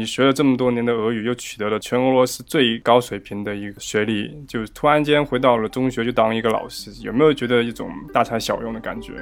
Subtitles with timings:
[0.00, 9.12] 你学了这么多年的俄语，又取得了全俄罗斯最高水平的一个学历，就突然间回到了中学，就当一个老师，有没有觉得一种大材小用的感觉？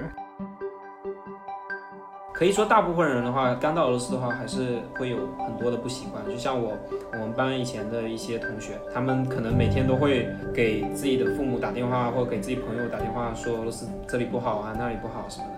[2.32, 6.24] 可以说，大部分人的话，刚到俄罗斯的话，还是会有很多的不习惯。
[6.30, 6.78] 就像我，
[7.14, 15.46] 我们班以前的一些同学，他们可能每天都会给自己的父母打电话，或者给自己朋友打电话，说俄罗斯这里不好啊，那里不好什么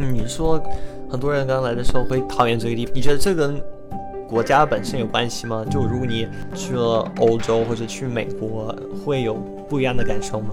[0.00, 0.58] 嗯，你说
[1.10, 3.60] 很多人刚来的时候会讨厌这个地方，你觉得这跟
[4.26, 5.62] 国家本身有关系吗？
[5.70, 9.34] 就如果你去了欧洲或者去美国，会有
[9.68, 10.48] 不一样的感受吗？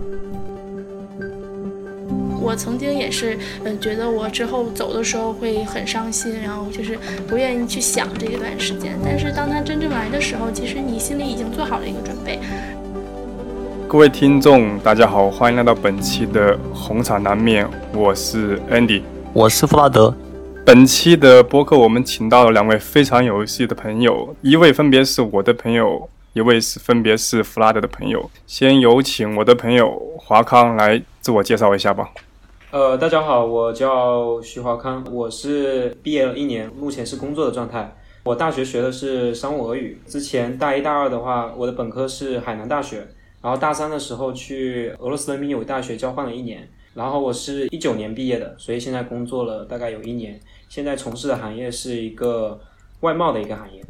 [2.41, 8.97] 我曾经也是，嗯，觉得我之后走的时候会很伤心，然后就是不愿意去想这一段时间。
[9.03, 12.37] 但是当他真正来的时候，其实你心里已经做好了一个准备。
[13.87, 19.01] 各位听众，大家好，欢迎来到本期的红场南面，我是 Andy，
[19.37, 20.11] 我是弗拉德。
[20.65, 28.27] 本期的播客我们请到了两位非常有戏的朋友，一位分别是我的朋友，一位是分别是弗拉德的朋友。
[28.47, 32.09] 先有请我的朋友华康来自我介绍一下吧。
[32.71, 37.95] 呃，大家好，我叫徐华康，我是毕业了一年，目前是工作的状态。
[38.23, 43.07] 我大学学的是商务俄语，之前大一、大二的话，我的本科是海南大学，
[43.43, 46.67] 然后大三的时候去俄罗斯人民友谊大学交换了一年，
[46.97, 52.59] 然后我是一九年毕业的，所以现在工作了大概有一年，现在从事的行业是一个
[53.01, 53.85] 外贸的一个行业。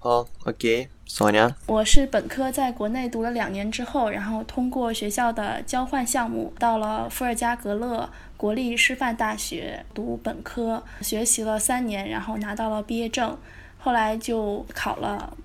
[0.00, 13.38] 好，OK，索尼我是本科在国内读了两年之后，然后通过学校的交换项目，到了伏尔加格勒国立师范大学读本科，学习了三年，然后拿到了毕业证，
[13.78, 15.36] 后来就考了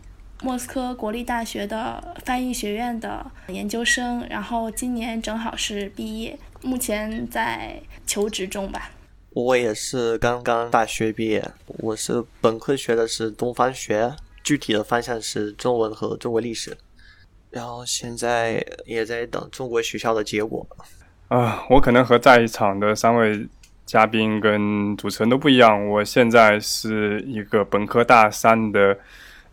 [0.42, 8.92] 莫斯科国立大学的翻译学院的研究生，然后今年正好是毕业，目前在求职中吧。
[9.32, 14.16] 我也是刚刚大学毕业，我是本科学的是东方学。
[14.42, 16.76] 具体的方向是中文和中国历史，
[17.52, 20.66] 然后现在也在等中国学校的结果。
[21.28, 23.48] 啊，我可能和在场的三位
[23.86, 28.98] 嘉宾跟主持人都不一样，我现在是一个本科大三的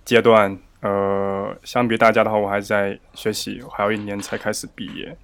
[0.05, 5.15] 阶段，呃，相比大家的话，我还在学习，还有一年才开始毕业。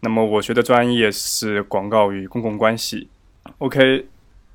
[0.00, 3.08] 那么我学的专业是广告与公共关系。
[3.58, 4.06] OK。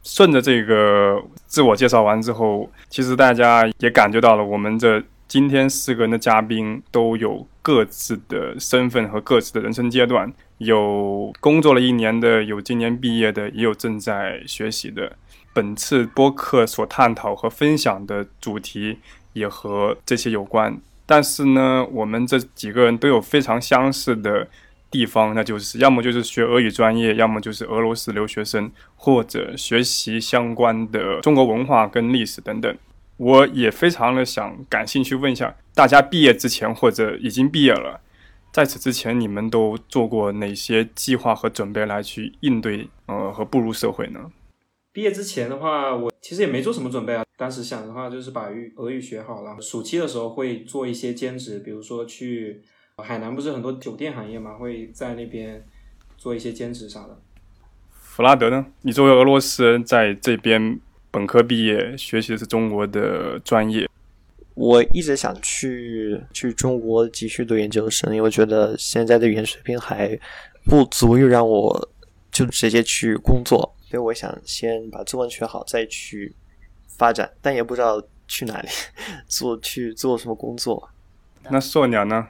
[0.05, 15.09] 顺着这个自我介绍完之后，其实大家也感觉到了，我们这今天四个人的嘉宾都有各自的身份和各自的人生阶段，有工作了一年的，有今年毕业的，也有正在学习的。
[15.53, 18.99] 本次播客所探讨和分享的主题
[19.31, 24.49] 也和这些有关，但是呢，我们这几个人都有非常相似的。
[24.93, 32.77] 地方，那就是要么就是学俄语专业，要么就是俄罗斯留学生，或者学习相关的中国文化跟历史等等。
[33.17, 38.01] 我也非常的想感兴趣问一下大家，毕业之前或者已经毕业了，
[38.51, 44.19] 在此之前你们都做过哪些计划和准备来去应对呃和步入社会呢？
[44.91, 47.23] 毕业之前的话，我其实也没做什么准备啊。
[47.35, 52.61] 当时想的话就是把语俄语学好了，暑期的时候会做一些兼职，比如说去。
[53.01, 55.65] 海南不是很多酒店行业嘛，会在那边
[56.15, 57.17] 做一些兼职啥的。
[57.89, 58.67] 弗拉德呢？
[58.81, 63.89] 你作为俄罗斯人，在这边本科毕业，学习的是中国的专业。
[64.53, 70.15] 我一直想去去中国继续读研究生，因为我觉得现在的语言水平还
[70.65, 71.89] 不足以让我
[72.31, 76.35] 就直接去工作，所以我想先把中文学好，再去
[76.87, 77.31] 发展。
[77.41, 78.69] 但也不知道去哪里
[79.27, 80.91] 做，去做什么工作。
[81.49, 82.27] 那硕鸟呢？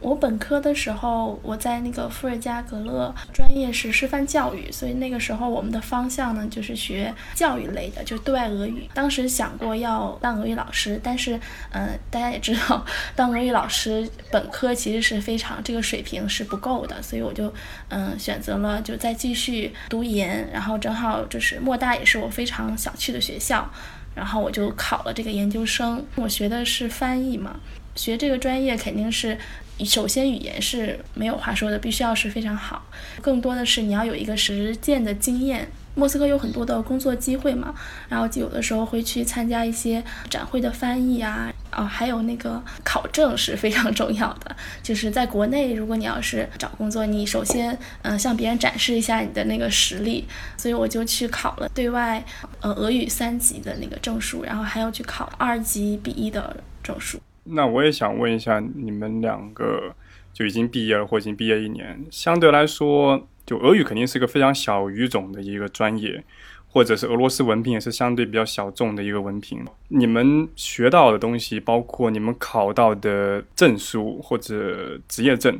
[0.00, 8.88] 我本科的时候，我在那个伏尔加格勒，专业是师范教育，所以那个时候我们的方向呢就是学教育类的，就对外俄语。
[8.94, 11.38] 当时想过要当俄语老师，但是，
[11.72, 12.86] 嗯，大家也知道，
[13.16, 17.52] 当俄语老师本科其实是非常这个水平是不够的，所以我就，
[17.88, 23.68] 嗯，选择了就再继续读研，然后正好就是莫大也是我非常想去的学校，
[24.14, 26.04] 然后我就考了这个研究生。
[26.14, 27.58] 我学的是翻译嘛，
[27.96, 29.36] 学这个专业肯定是。
[29.84, 32.86] 首先，语言是没有话说的，必须要是非常好。
[33.20, 35.68] 更多的是你要有一个实践的经验。
[35.94, 37.74] 莫斯科有很多的工作机会嘛，
[38.08, 44.54] 然后就有的时候会去参加一些展会的翻译啊，哦， 还有那个考证是非常重要的。
[44.80, 50.24] 就是在国内，如果你要是找工作，你首先嗯向别人展示一下你的那个实力。
[50.56, 52.24] 所以我就去考了对外
[52.60, 57.20] 呃俄语三级的那个证书，然后还要去考二级 B 一的证书。
[57.50, 59.94] 那我也想问一下，你们两个
[60.32, 66.24] 就已经毕业了，或已经毕业一年，相对来说，就俄语肯定是个非常小语种的一个专业。
[66.70, 69.64] 或者是俄罗斯文凭也是相对比较小众的一个文凭。
[69.88, 75.58] 你们学到的东西，包括你们考到的证书或者职业证，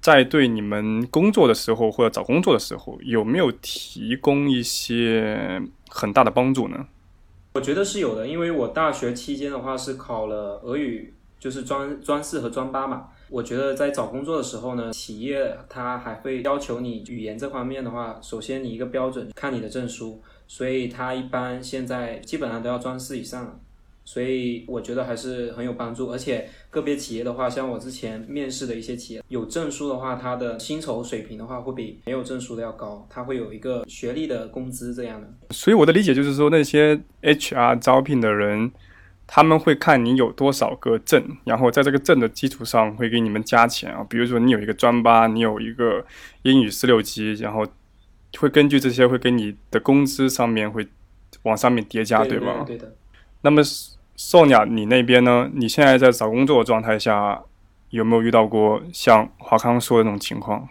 [0.00, 6.88] 在对你们工作的时候或者找工作的时候，有没有提供一些很大的帮助呢？
[7.54, 13.08] 我觉得是有的，因为我大学期间的话是考了俄语，就是专专四和专八嘛。
[13.30, 23.60] 我觉得在找工作的时候呢，企业它还会要求你语言这方面的话，首先你一个标准看你的证书，所以它一般现在基本上都要专四以上，
[24.02, 26.10] 所以我觉得还是很有帮助。
[26.10, 35.28] 而且个别企业的话，像我之前面试的一些企业，有证书的话，它的薪酬水平的话会比没有证书的要高，它会有一个学历的工资这样的。
[35.50, 38.72] 所以我的理解就是说，那些 HR 招聘的人。
[39.30, 44.04] 他们会看你有多少个证，然后在这个证的基础上会给你们加钱啊。
[44.08, 46.04] 比如说你有一个专八，你有一个
[46.42, 47.66] 英语四六级，然后
[48.38, 50.88] 会根据这些会给你的工资上面会
[51.42, 52.64] 往上面叠加，对吧？
[52.66, 52.94] 对的。
[53.42, 53.62] 那么
[54.16, 55.50] ，Sonia，你那边呢？
[55.52, 57.42] 你现在在找工作的状态下，
[57.90, 60.68] 有没有遇到过像华康说的那种情况？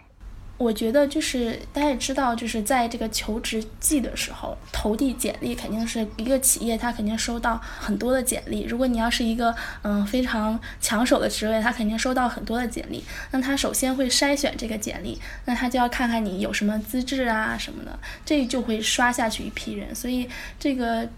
[0.58, 8.64] 我觉得就是大家也知道，就是在这个求职季的时候，投递简历肯定是一个企业，他肯定收到很多的简历。
[8.64, 13.04] 如果你要是一个嗯非常抢手的职位，他肯定收到很多的简历。
[13.30, 17.96] 那他首先会筛选这个简历，那他就要看看你有什么资质啊什么的，
[18.26, 19.94] 这就会刷下去一批人。
[19.94, 20.28] 所以
[20.58, 21.08] 这个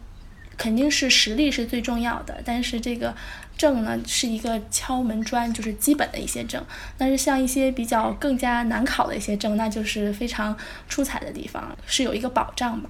[0.59, 3.15] 肯定是实力是最重要的，但是这个。
[3.61, 6.65] 证呢是一个敲门砖，就是基本的一些证。
[6.97, 10.57] 但是像一些比较更加难考的一些证，那就是非常
[10.89, 12.89] 出彩的地方，是有一个保障吧。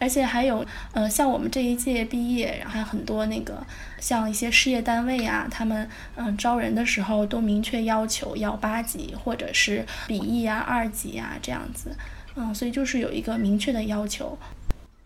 [0.00, 3.64] 而且还有，呃，像我们这一届毕业，然后还有很多那个
[4.00, 11.96] 像一些事业单位啊，他们嗯招人的时候都明确要求要八级或者是笔译啊二级啊这样子，
[12.34, 14.36] 嗯，所以就是有一个明确的要求。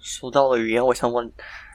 [0.01, 1.31] 说到了语言，我想问。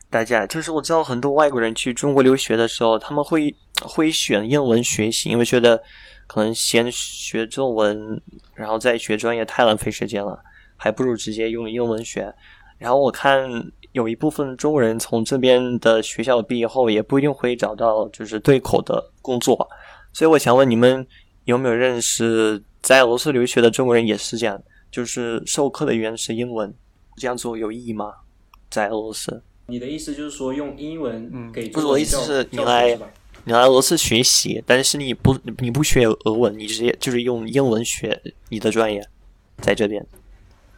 [0.09, 5.81] 大家就是我知道很多外国人去中国留学的时候，他们会会选英文学习，因为觉得
[6.27, 8.21] 可能先学中文，
[8.56, 10.42] 然后再学专业太浪费时间了，
[10.77, 12.33] 还不如直接用英文学。
[12.77, 13.50] 然后我看
[13.92, 19.68] 有一部分中国人从这边的学校毕业后，也不一定会找到就是对口的工作。
[20.13, 21.06] 所以我想问你们
[21.45, 26.74] 有没有认识在俄罗斯留学的中国人也是这样，就是授课的语言是英文，
[27.18, 28.13] 这样做有意义吗？
[28.69, 29.44] 在俄罗斯？
[29.69, 32.98] 你的意思就是说用英文给不是我的意思是你来
[33.44, 39.06] 你来俄罗斯学习，但是你不你不学俄文，你直接就是用英文学你的专业，
[39.58, 40.06] 在这边。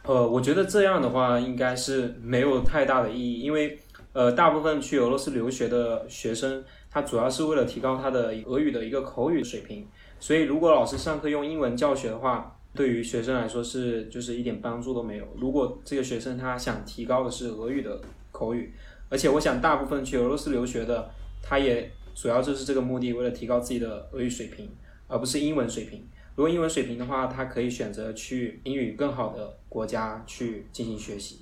[0.04, 3.78] 呃，我觉得这样的话应该是没有太大的意义，因为
[4.12, 9.86] 呃，大部分去俄罗斯留学的学生，他主要是为了提高他的俄语的一个口语水平，
[10.18, 15.24] 所以如果老师上课用英文教学的话，对于学生来说是就是一点帮助都没有。
[15.36, 18.00] 如果这个学生他想提高的是俄语的。
[18.30, 18.72] 口语，
[19.08, 21.10] 而且我想大部分去俄罗斯留学的，
[21.42, 24.68] 他也主要就是这个目的，为了提高自己的俄语水平，
[25.08, 26.06] 而不是英文水平。
[26.36, 31.40] 如果英文水平的话，他可以选择去英语更好的国家去进行学习。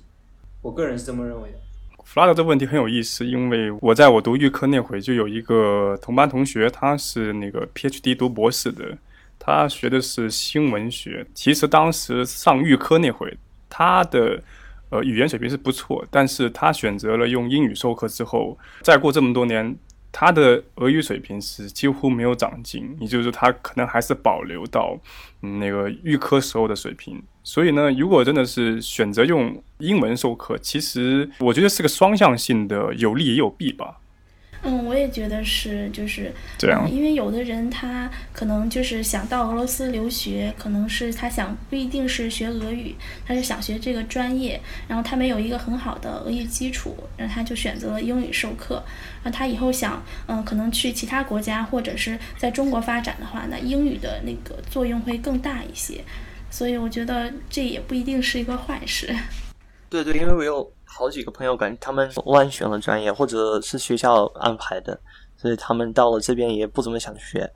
[0.61, 1.57] 我个人是这么认为的。
[2.03, 8.97] 弗拉德这个问题很有意思，因为我在我读预科那会就有一个同班同学，他是那个 PhD 读博士的，
[9.37, 11.25] 他学的是新闻学。
[11.33, 13.37] 其实当时上预科那会，
[13.69, 14.41] 他的。
[14.89, 19.75] 呃，语言水平是不错，但是他选择了用英语授课之后，再过这么多年，
[20.11, 24.99] 他的俄语水平是几乎没有长进，也就是说，他可能还是保留到
[25.41, 27.21] 那个预科时候的水平。
[27.43, 33.99] 所以呢，如果真的是选择用英文授课，其实我觉得是个双向性的，有利也有弊吧。
[34.61, 42.93] 嗯，我也觉得是，就是这样，因为有的人他可能就是想到俄罗斯留学，可能是他想不一定是学俄语，
[43.25, 48.83] 他是想学这个专业，然后他没有一个很好的俄语基础，然后他就选择了英语授课。
[49.23, 56.03] 然后他以后想，嗯，可能去其他国家或者是在中国发展的话，那英语的那个作用会更大一些。
[56.51, 59.15] 所以我觉得这也不一定是一个坏事。
[59.89, 60.69] 对对，因为我有。
[60.91, 64.99] 好几个朋友感觉他们乱选了专业，或者是学校安排的，
[65.37, 67.49] 所以他们到了这边也不怎么想学，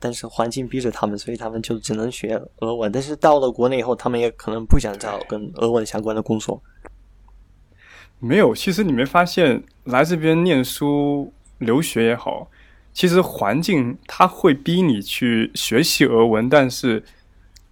[0.00, 2.90] 但是环境逼着他们，所以他们就只能学俄文。
[2.90, 6.60] 但是到了国内以后，他们也可能不想找跟俄文相关的工作。
[8.18, 12.50] 没有，其实你没发现来这边念书、留学也好，
[12.92, 17.02] 其实环境它会逼你去学习俄文，但是。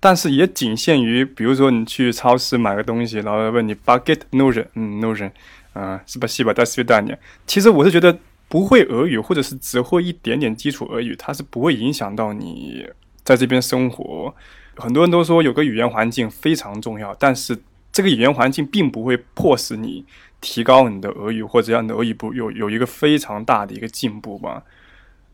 [0.00, 5.30] 但是也仅限于，比如说你去超市买个东西，然后问你 “baget no 人”，嗯，no 人，
[5.74, 6.26] 啊，是吧？
[6.26, 7.14] 西吧，在斯维达尼。
[7.46, 12.88] 其实我是觉得不会俄语，或者是只会一点点基础俄语，它是不会影响到你
[13.22, 14.34] 在这边生活。
[14.76, 17.58] 很多人都说有个语言环境非常重要，但是。
[17.92, 20.04] 这个语言环境并不会迫使你
[20.40, 24.62] 提高你的俄语，或者让你的俄语不有有一个非常大的一个进步吧。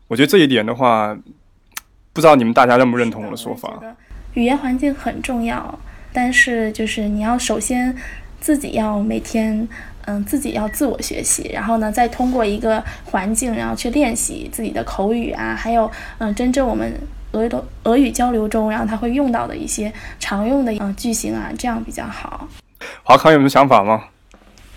[0.07, 1.15] 我觉得这一点的话，
[2.13, 3.79] 不知道你们大家认不认同我的说法？
[4.37, 5.79] 语言环境很重要，
[6.13, 7.95] 但是就是你要首先
[8.39, 9.67] 自己要每天。
[10.09, 16.97] 嗯，自己要自我学习，然后呢，再通过一个环境，然后去练习自己的口语啊，还有嗯，真正我们
[17.33, 17.51] 俄语
[17.83, 22.47] 俄语交流中，然后他会用到的一些常用的嗯句型啊，这样比较好。
[23.03, 24.05] 华康有什么想法吗？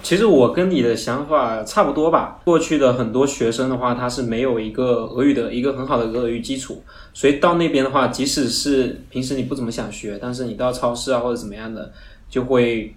[0.02, 2.40] 其实我跟你的想法差不多吧。
[2.44, 11.92] 过去的很多学生的话，他是没有一个俄语的一个很好的俄语基础，所以到那边的话，即使是平时你不怎么想学，但是你到超市啊或者怎么样的，
[12.28, 12.94] 就会。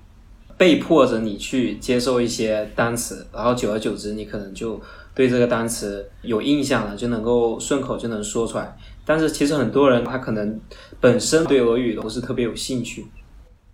[0.55, 4.79] 被迫着你去接受一些单词，然后久而久之，你可能就
[5.15, 8.77] 对这个单词有印象了，就能够顺口就能说出来。
[9.03, 10.57] 但是其实很多人他可能
[11.01, 13.07] 本身对俄语都不是特别有兴趣。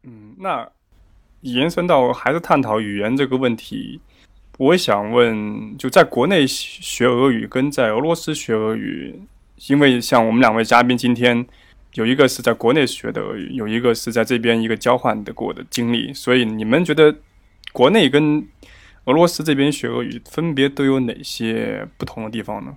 [0.03, 0.67] 嗯，那
[1.41, 3.99] 延伸到还是探讨语言这个问题，
[4.57, 9.21] 我想问，就在国内学俄语跟在俄罗斯学俄语，
[9.67, 11.47] 因为像我们两位嘉宾今天。
[11.95, 17.13] 有一个是在国内学的俄语，有一个是在这边一个交换的过的经历，所以你们觉得
[17.73, 18.47] 国内跟
[19.05, 22.75] 俄罗斯这边学俄语分别都有哪些不同的地方呢？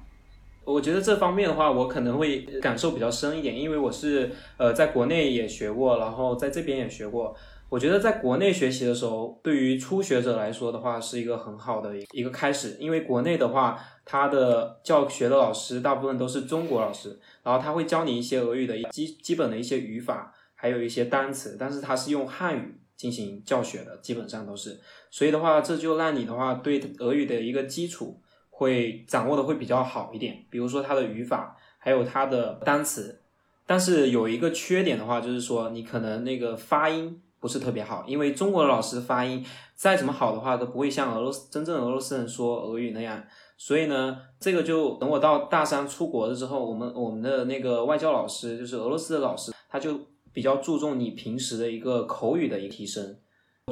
[0.64, 7.37] 我觉得这方面的话，我可能会感受比较深一点，因为我是呃在国内也学过，然后在这边也学过。
[7.73, 24.79] 我觉得在国内学习的时候，对于初学者来说的话，是一个很好的一个开始，因为国内的话，他的教学的老师大部分都是中国老师，然后他会教你一些俄语的基基本的一些语法，还有一些单词，但是他是用汉语进行教学的，基本上都是，
[25.11, 33.23] 所以的话，这就让你的话对俄语的一个基础会掌握的会比较好一点，比如说它的语法，还有它的单词，
[33.64, 37.19] 但是有一个缺点的话，就是说你可能那个发音。
[37.43, 39.45] 不是特别好，因为中国的老师发音
[39.75, 43.21] 再怎么好的话，都不会像俄罗斯真正俄罗斯人说俄语那样。
[43.59, 49.99] 所以呢，这个就等我到大三出国了之后，我们我们的那个外教老师，就是俄罗斯的老师，他就
[50.33, 53.17] 比较注重你平时的一个口语的一个提升，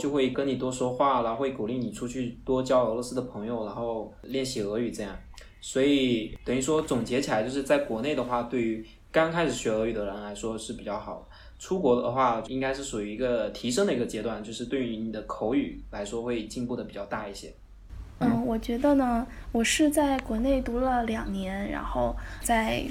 [0.01, 5.17] 就会跟你多说话，然后会鼓励你出去多交俄罗斯的朋友，然后练习俄语这样。
[5.61, 11.29] 所以等于说总结起来，就是在国内的话，对于刚开始学俄语的人来说是比较好。
[11.61, 17.53] 出国的话，应该是属于一个提升的一个阶段，就是对于你的口语来说会进步的比较大一些。
[18.19, 22.83] 嗯，我觉得呢，我是在国内读了两年，然后在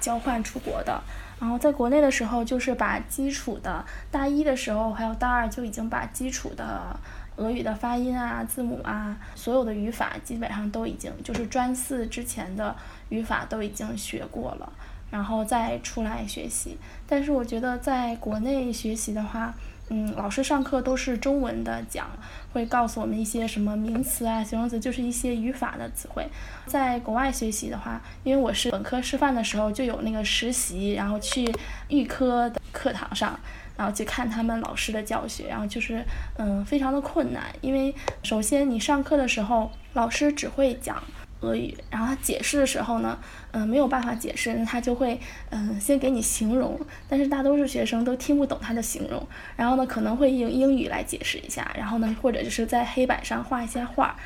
[0.00, 1.02] 交换出国的。
[1.40, 6.98] 然后在国内的时候，就是把基础的大一的时候，还有大二就已经把基础的
[7.36, 12.74] 俄语的发音啊、字母啊、所有的语法基本上都已经，就是专四之前的
[13.08, 14.72] 语法都已经学过了。
[15.10, 19.54] 然后再出来学习，但是我觉得在国内学习的话，
[19.88, 22.06] 嗯，老师上课都是中文的讲，
[22.52, 26.28] 会告诉我们一些什么名词啊、形容词，就是一些语法的词汇。
[26.66, 31.50] 在国外学习的话，因为我是本科师范的时候就有那个实习，然后去
[31.88, 33.40] 预科的课堂上，
[33.78, 36.04] 然后去看他们老师的教学，然后就是
[36.36, 41.02] 嗯，非常的困难，因为首先你上课的时候，老师只会讲。
[41.40, 43.18] 俄语，然后他解释的时候呢，
[43.52, 49.24] 嗯，没有办法解释，他就会嗯先给你形容，但是大多数学生都听不懂他的形容，
[49.56, 54.16] 然后呢可能会用英语来解释一下，然后呢或者就是在黑板上画一些画，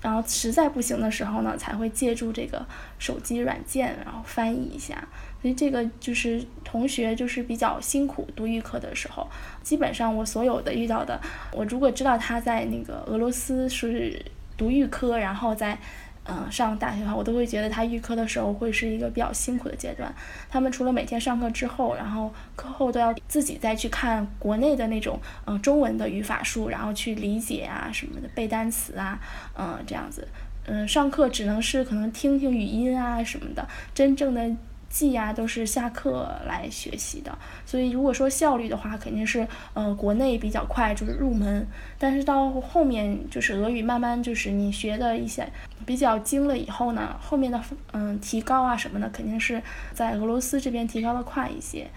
[0.00, 2.64] 然后实在不行的时候呢才会借助这个
[2.98, 5.06] 手机软件然后翻译一下，
[5.42, 9.28] 所以这个就是同学就是比较辛苦读预科的时候，
[9.62, 11.20] 基本上我所有的遇到的，
[11.52, 14.24] 我如果知道他在那个俄罗斯是
[14.56, 15.78] 读预科，然后在。
[16.24, 20.14] 嗯，上大学的话，我都会觉得他预科的时候会是一个比较辛苦的阶段。
[20.48, 29.18] 他们除了每天上课之后，然后课后都要自己再去看国内的那种嗯中文的语法书，然后去理解啊什么的，背单词啊，
[29.58, 30.28] 嗯这样子。
[30.64, 34.48] 嗯，上课只能是可能听听语音啊什么的，真正的。
[34.92, 41.66] 记啊，都是下课来学习的，所以如果说效率的话，肯定是呃国内比较快，就是入门。
[41.98, 45.50] 但是到后面就是俄语慢慢就是你学的一些
[45.86, 47.58] 比较精了以后呢，后面的
[47.92, 49.62] 嗯提高啊什么的，肯定是
[49.94, 51.88] 在俄罗斯这边提高的快一些。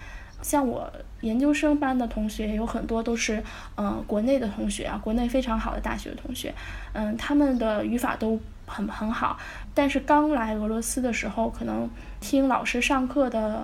[0.42, 3.42] 像我研究生班的同学有很多都是
[3.76, 6.54] 嗯国内的同学啊，国内非常好的大学的同学，
[6.92, 9.38] 嗯他们的语法都很很好，
[9.74, 11.88] 但是刚来俄罗斯的时候可能。
[12.18, 13.62] 听老师上课的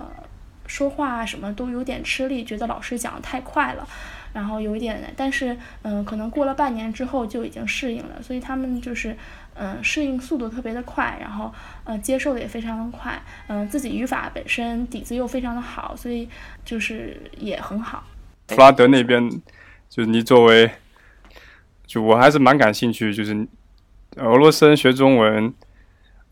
[0.67, 3.85] 说话，什么都有点吃力，觉得老师讲的太快了，
[4.31, 9.17] 然后有一点，但是嗯，可能过了半年之后就已经适应了，所以他们就是
[9.55, 11.53] 嗯，适应速度特别的快，然后
[11.85, 16.27] 嗯，接受的也非常的快，嗯，自己语法本身底子又非常的好，所以
[16.65, 18.03] 就是也很好。
[18.47, 19.29] 弗拉德那边
[19.89, 20.69] 就是你作为，
[21.85, 23.47] 就我还是蛮感兴趣，就是
[24.17, 25.53] 俄罗斯人学中文，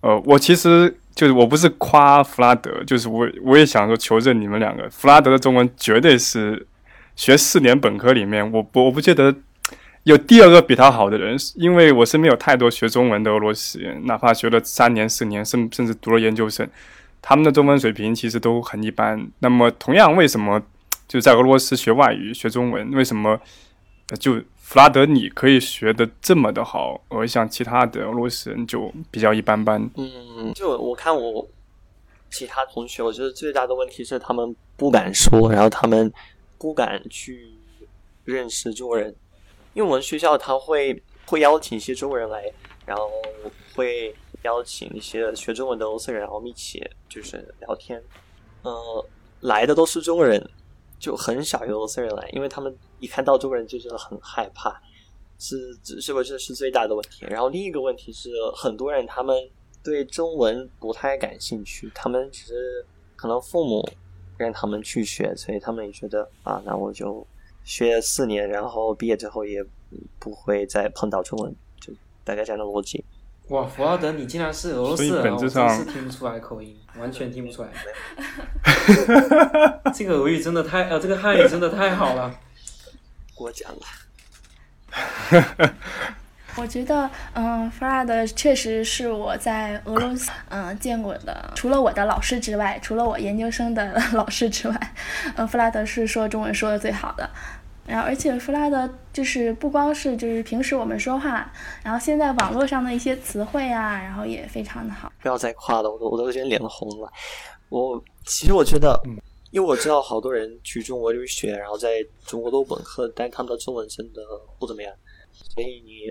[0.02, 6.68] 呃，我其实就是我不是夸弗拉德，就是我我也想说求证你们两个，弗拉德的中文绝对是
[7.16, 9.36] 学四年本科里面，我我不觉得
[10.04, 16.68] 有第二个比他好的人，是因为我身边有太多学中文的俄罗斯人，哪怕学了三年四年，甚甚至读了研究生。
[17.22, 19.30] 他们的中文水平其实都很一般。
[19.40, 20.60] 那么，同样，为什么
[21.08, 23.40] 就在俄罗斯学外语、学中文，为什么
[24.20, 29.88] 就弗拉德你可以学的这么的好，而像其他的俄罗斯人就比较一般般？
[29.98, 31.48] 嗯，就我看我
[32.32, 36.12] 其他同学，我觉得最大的问题是他们不敢说，然后他们
[36.58, 37.52] 不敢去
[38.26, 39.14] 认识中国人，
[39.74, 42.52] 因为我们学校他会会邀请一些中国人来，
[42.86, 43.10] 然后
[43.76, 44.16] 会。
[44.44, 48.02] 邀请一些学中文的俄罗斯人，然后我们一起就是聊天。
[48.64, 49.06] 呃，
[49.42, 50.44] 来的都是中国人，
[50.98, 54.82] 就很少有俄罗斯人来，因为他们一看到中国人就觉得很害怕，
[55.38, 57.24] 是是不是是最大的问题？
[57.30, 59.48] 然后另一个问题是，很多人他们
[59.84, 62.84] 对中文不太感兴趣，他们只是
[63.16, 63.88] 可能父母
[64.40, 67.24] 让他们去学，所以他们也觉得啊，那我就
[67.64, 69.64] 学四年，然后毕业之后也
[70.20, 73.04] 不会再碰到中文，就大概这样的逻辑。
[73.50, 77.70] 哇，弗拉德，你竟然是俄罗斯人，我真是听不出来口音，完全听不出来。
[79.94, 82.34] 这个俄语真的太，呃，这个汉语真的太好了，
[83.36, 83.82] 过奖了。
[86.58, 94.94] 我觉得，嗯，弗拉德确实是我在俄罗斯，嗯，见过的，除了我的老师之外，除了我研究生的 老师之外，
[95.36, 97.30] 嗯，弗拉德是说中文说的最好的。
[97.88, 101.52] 然后，而且弗拉德就是不光是就是平时我们说话，
[101.84, 105.12] 然后现在网络上的一些词汇啊，然后也非常的好。
[105.20, 107.12] 不要再夸了，我都我都觉得脸红了。
[107.70, 108.98] 我其实我觉得，
[109.50, 114.22] 因为我知道好多人去中国留学，然后在中国读本科，但他们的中文真的
[114.60, 114.94] 不怎么样。
[115.32, 116.02] 所以你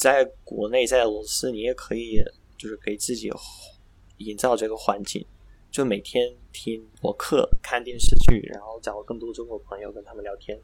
[0.00, 2.22] 在国内在俄罗斯，你也可以
[2.56, 3.30] 就是给自己
[4.16, 5.22] 营造这个环境，
[5.70, 10.58] 就每天听博客、看电视剧，然后找更多中国朋友跟他们聊天。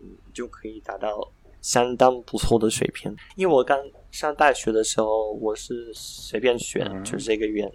[0.00, 3.14] 嗯就可以达到相当不错的水平。
[3.36, 3.78] 因为我刚
[4.10, 7.72] 上大学的时候，我是随便选，就是这个语言。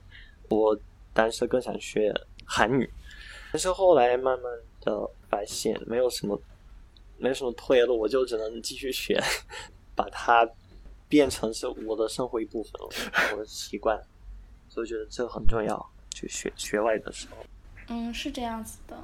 [0.49, 0.77] 我
[1.13, 2.87] 当时更想学韩语，
[3.53, 6.39] 但是后来慢慢的发现没有什么，
[7.17, 9.17] 没什么退路，我就只能继续学，
[9.99, 10.47] 把它
[11.09, 12.89] 变成是我的生活一部分了，
[13.33, 13.99] 我的习惯。
[14.69, 17.35] 所以我觉得这个很重要，去学学外语的时候。
[17.89, 18.95] 嗯，是这样子的。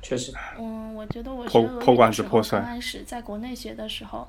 [0.00, 1.64] 确实，嗯，我觉得我学俄语
[1.96, 4.28] 的时候，刚开始在国内学的时候，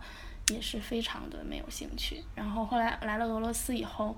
[0.53, 2.23] 也是非常的没有兴趣。
[2.35, 4.15] 然后后来来了俄罗斯以后，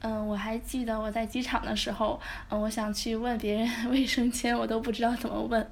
[0.00, 2.20] 嗯，我还记得我在机场的时候，
[2.50, 5.70] 嗯，我想去问别人卫生间，我都不知道怎么问。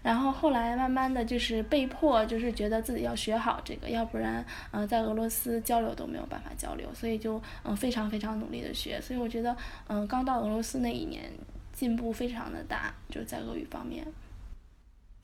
[0.00, 9.00] 然后后来慢慢的就是被迫，就是觉得自己要学好这个，要不然，嗯，在俄罗斯交流都没有办法交流，所以就嗯非常非常努力的学。
[9.00, 9.56] 所以我觉得，
[9.88, 11.30] 嗯，刚到俄罗斯那一年
[11.72, 14.06] 进步非常的大，就是在俄语方面。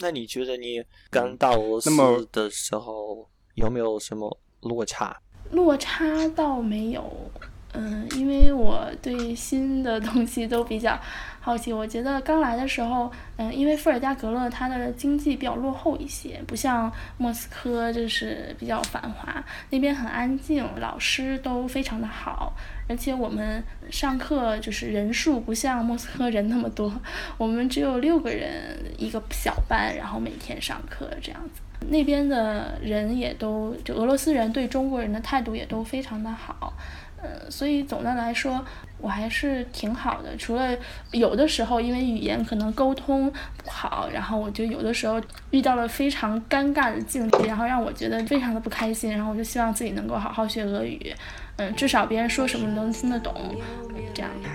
[0.00, 5.16] 那你觉得你刚到俄罗斯的时候有没有什么落差？
[5.50, 7.30] 落差倒没有，
[7.74, 10.98] 嗯，因为我对新的东西都比较
[11.40, 11.72] 好奇。
[11.72, 22.54] 我觉得刚来的时候，嗯，因为伏尔加格勒它的经济比较落后一些，不像莫斯科就是比较繁华，那边很安静，老师都非常的好。
[22.88, 26.92] 而且我们上课就是人数不像莫斯科人那么多，
[27.38, 31.60] 我们只有六个人一个小班，然后每天上课这样子。
[31.88, 36.72] 那边的人也都就俄罗斯人对中国人的态度也都非常的好，
[37.20, 38.64] 呃，所以总的来说
[38.98, 40.36] 我还是挺好的。
[40.36, 40.76] 除了
[41.12, 51.14] 有的时候因为语言可能沟通不好，然后我就有的时候遇到了非常尴尬的境地，然后让我觉得非常的不开心，然后我就希望自己能够好好学俄语。
[51.56, 53.32] 嗯，至少别人说什么能听得懂，
[54.12, 54.48] 这样的。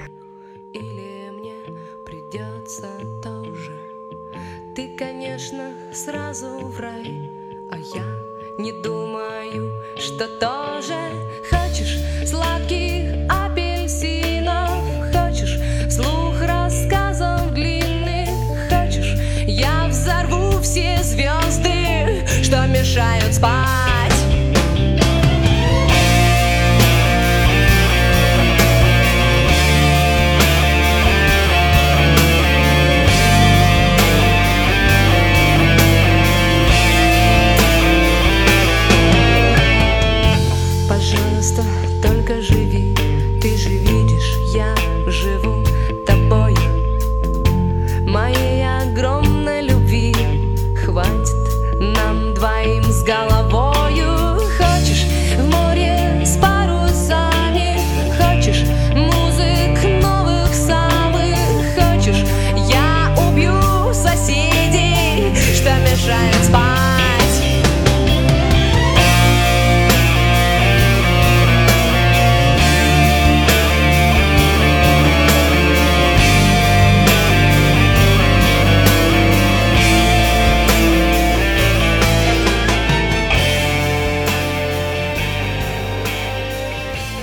[4.79, 7.29] Ты, конечно, сразу в рай,
[7.69, 8.05] а я
[8.57, 10.95] не думаю, что тоже
[11.49, 13.48] хочешь сладких объятий.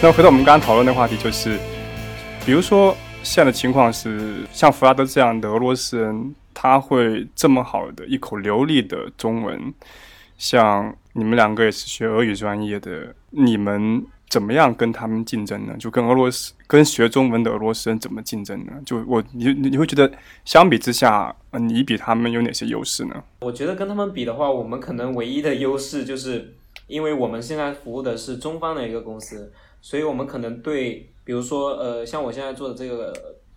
[0.07, 1.59] 那回到我们刚刚讨论的话题，就是
[2.45, 9.75] 比如说现在的情况是，像弗拉德这样的俄罗斯人，他会这么好的一口流利的中文，
[10.39, 14.07] 像你们两个也是学俄语专业的，你们。
[14.29, 15.77] 怎么样跟他们竞争呢？
[15.79, 18.73] 就跟俄罗斯、跟学中文的俄罗斯人怎么竞争呢？
[18.85, 20.11] 就我你你会觉得
[20.45, 23.23] 相比之下，你比他们有哪些优势呢？
[23.39, 26.55] 我觉得跟他们比的话，我们可能唯一的优势就是，
[26.89, 33.13] 因为我们现在服务的是中方的一个公司，所以我们可能对，比如说呃，像我现在做的这个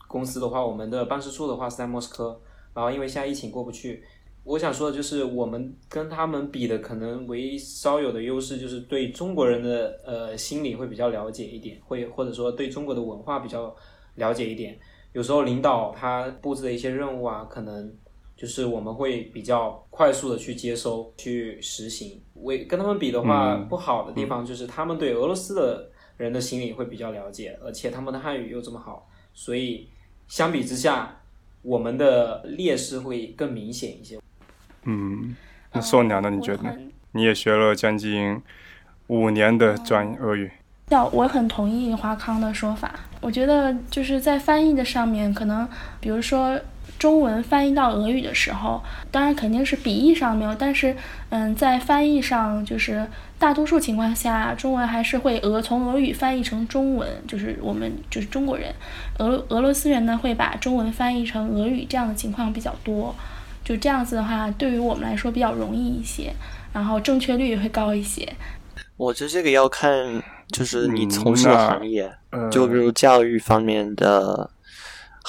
[0.08, 2.39] 公司的话，我们的办事处的话是在莫斯科，
[2.73, 4.03] 然后因为现在疫情过不去。
[4.45, 13.75] 我想说的就是，我们跟他们比的，可能唯一稍有的优势就是对中国人的呃心理会比较了解一点，会或者说对中国的文化比较
[14.15, 14.79] 了解一点。
[15.12, 17.93] 有时候领导他布置的一些任务啊，可能
[18.38, 22.19] 就是我们会比较快速的去接收、去实行。
[22.36, 25.88] 为跟他们比的话，不好的地方就是他们对俄罗斯的
[26.19, 29.88] 人的心理会比较了解，而且他们的汉语又这么好，所以
[30.27, 31.21] 相比之下，
[31.62, 34.19] 我们的劣势会更明显一些。
[34.84, 35.34] 嗯，
[35.71, 36.29] 那宋娘呢？
[36.29, 36.75] 你觉得呢？
[37.13, 38.41] 你也学了将近
[39.08, 40.51] 五年的专俄语。
[40.89, 42.93] 要我很同意华康的说法。
[43.21, 45.65] 我觉得就是在翻译的上面，可能
[46.01, 46.60] 比如说
[46.97, 50.95] 中文翻译到俄语的时候，当然肯定是笔译上没有，但是
[51.30, 53.06] 嗯，在翻译上就是
[53.38, 58.73] 大多数情况下，中文还是会俄从俄语翻译成中文，就是我们就是中国人，
[59.19, 63.13] 俄俄罗斯人呢会把中文翻译成俄语，这样的情况比较多。
[63.63, 66.34] 就这样子的话，对于我们来说比较容易一些，
[66.73, 68.28] 然后正确率也会高一些。
[68.97, 70.21] 我觉得这个要看，
[70.52, 74.49] 就是你从事的行业，嗯就比如教育方面的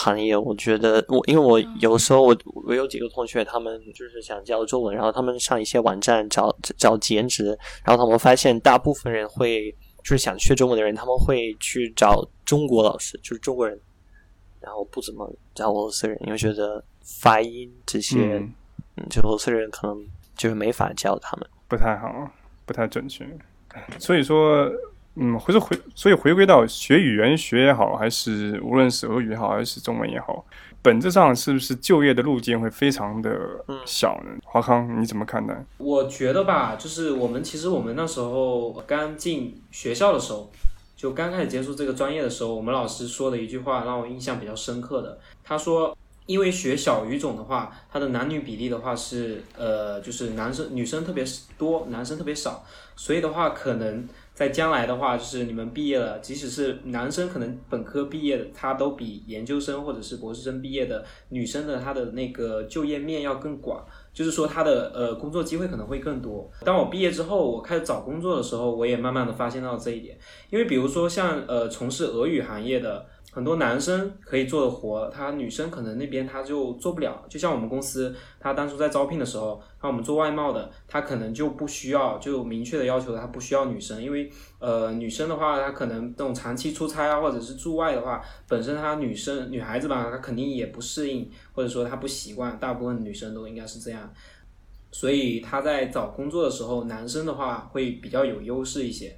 [0.03, 0.37] 行业。
[0.37, 2.37] 我觉得我，因为我有时候我
[2.67, 7.47] 我有几个同学，他们就是想教中文，然后他们上一些网站找找兼职，
[7.85, 9.71] 然后他们发现大部分人会
[10.03, 13.79] 就是想学中文的人，他们会去找中国老师，就是中国人，
[14.61, 16.83] 然后不怎么找俄罗斯人，因为觉得。
[17.03, 18.37] 发音这些，
[18.97, 22.31] 嗯，就俄罗斯人可能就是没法教他们，不太好，
[22.65, 23.27] 不太准确。
[23.99, 24.71] 所以说，
[25.17, 30.45] 嗯，或者回，所以回归到学语言学也好，还是无论是俄语也好，还是中文也好，
[30.83, 34.31] 本质上是不是就业的路径会非常的小呢？
[34.45, 35.65] 华康你怎么看待？
[35.79, 40.51] 我觉得吧，就是我们其实我们那时候刚进学校的时候，
[40.97, 45.97] 就刚开始接触这个专业的时候，我们老师说的一句话让我印象比较深刻的，他说。
[46.27, 51.25] 因为学小语种的话，它的男女比例的话是，呃，就是男生女生特别
[51.59, 54.07] 多，男生特别少，所以的话，可能
[54.41, 66.51] 在将来的话，就是你们毕业了，即使是男生可能本科毕业的，他都比研究生或者是博士生毕业的女生的他的那个就业面要更广，就是说他的呃工作机会可能会更多。
[66.65, 73.05] 当我毕业之后，我开始找工作的时候，我也慢慢的发现到这一点，因为比如说像呃从事俄语行业的。
[73.33, 77.25] 很多男生可以做的活，他女生可能那边他就做不了。
[77.29, 94.13] 就像我们公司，他当初在招聘的时候，让我们做外贸的，他可能就不需要，就明确的要求他不需要女生，因为呃女生的话，她可能这种长期出差啊，或者是驻外的话，本身她女生女孩子吧，她肯定也不适应，或者说她不习惯，大部分女生都应该是这样。
[94.91, 99.17] 所以她在找工作的时候，男生的话会比较有优势一些。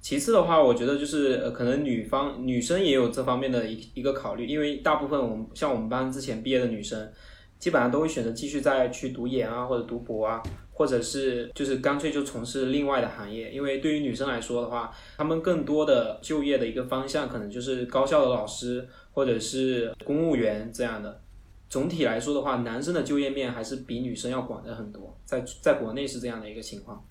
[0.00, 7.12] 其次的话，我觉得就是呃，可能女方女生也有这方面的一一个考虑，因为大部分我们像我们班之前毕业的女生，
[7.58, 10.40] 基本上都会选择继续再去读研啊，或者读博啊，
[10.72, 13.50] 或者是就是干脆就从事另外的行业。
[13.50, 21.20] 因为对于女生来说的话，她们更多的就业的一个方向可能就是高校的老师或者是公务员这样的。
[21.68, 27.04] 总体来说的话，男生的就业面还是比女生要广的很多，在在国内是这样的一个情况。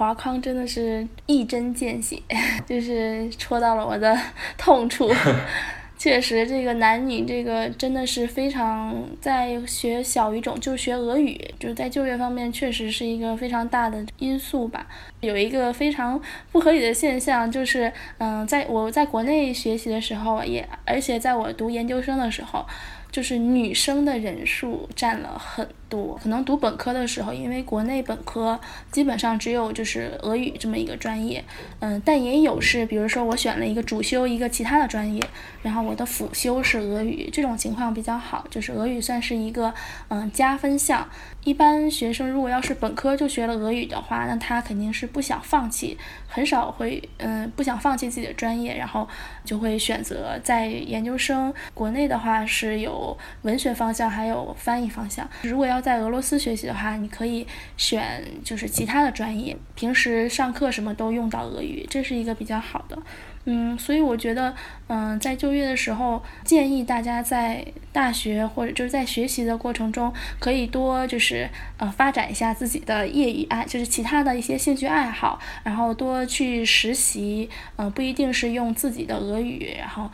[0.00, 2.18] 华康真的是一针见血，
[2.66, 4.18] 就是戳到了我的
[4.56, 5.12] 痛处。
[5.98, 14.86] 确实，这个男女这个真的是非常在学小语种，就学俄语，就是在就业方面确实是一个非常大的因素吧。
[15.20, 16.18] 有一个非常
[16.50, 22.64] 不合理的现象，就是嗯，在我在国内学习的时候，也而且在我读研究生的时候，
[23.12, 25.68] 就是女生的人数占了很。
[25.90, 28.58] 多可能读本科的时候，因为国内本科
[28.90, 31.44] 基本上只有就是俄语这么一个专业，
[31.80, 35.22] 嗯，但也有是，比如说我选了一个主修一个其他的专业，
[35.62, 39.72] 然后我的辅修是俄语，这种情况比较好，就是俄语算是一个
[40.08, 41.08] 嗯加分项。
[41.42, 45.96] 一般学生如果要是本科就学了俄语的话，那他肯定是不想放弃，
[46.28, 49.08] 很少会嗯不想放弃自己的专业，然后
[49.42, 51.52] 就会选择在研究生。
[51.72, 55.24] 国内的话是有有文学方向，还有翻译方向。
[55.42, 62.98] 如果要在俄罗斯学习的话，你可以选就是其他的专业，平时上课什么都用到俄语，这是一个比较好的。
[63.46, 64.54] 嗯，所以我觉得，
[64.88, 80.10] 嗯，在就业的时候，建议大家在大学或者就是在学习的过程中，可以多就是呃发展一下自己的业余爱，就是其他的一些兴趣爱好，然后多去实习，嗯，不一定是用自己的俄语，然后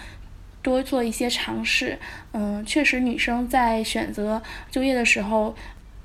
[0.67, 1.97] 多做一些尝试。
[2.33, 5.55] 嗯，确实，女生在选择就业的时候。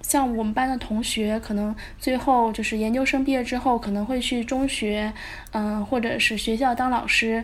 [0.03, 5.13] 像我们班的同学，可能最后就是研究生毕业之后，可能会去中学，
[5.51, 7.41] 嗯，或者是学校当老师，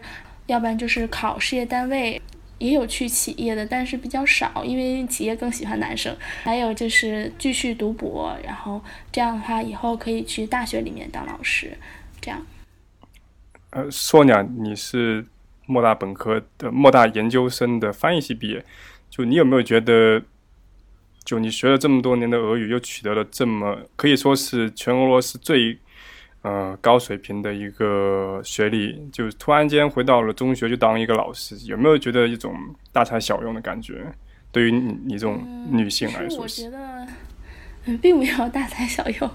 [0.48, 2.20] 要不然就是考事业单位，
[2.58, 6.14] 也有去企业的，但是比较少，因为企业更喜欢男生。
[6.44, 11.78] 还有就是继续读博，然后这样的话，以后可以去大学里面当老师，
[12.20, 12.46] 这样。
[13.70, 15.24] 呃，硕娘，你是
[15.68, 18.66] 莫大本科的莫大研究生的翻译系毕业，
[19.12, 20.20] 就你有没有觉得？
[21.28, 25.78] 就你学了这么多年的俄语，又取得了这么可以说是全俄罗斯最
[26.42, 32.56] 呃高水平的一个学历，就突然间回到了中学就当一个老师，有没有觉得一种
[32.94, 34.10] 大材小用的感觉？
[34.54, 37.06] 对于你你这种女性来说，我觉得。
[38.02, 39.30] 并没有大材小用，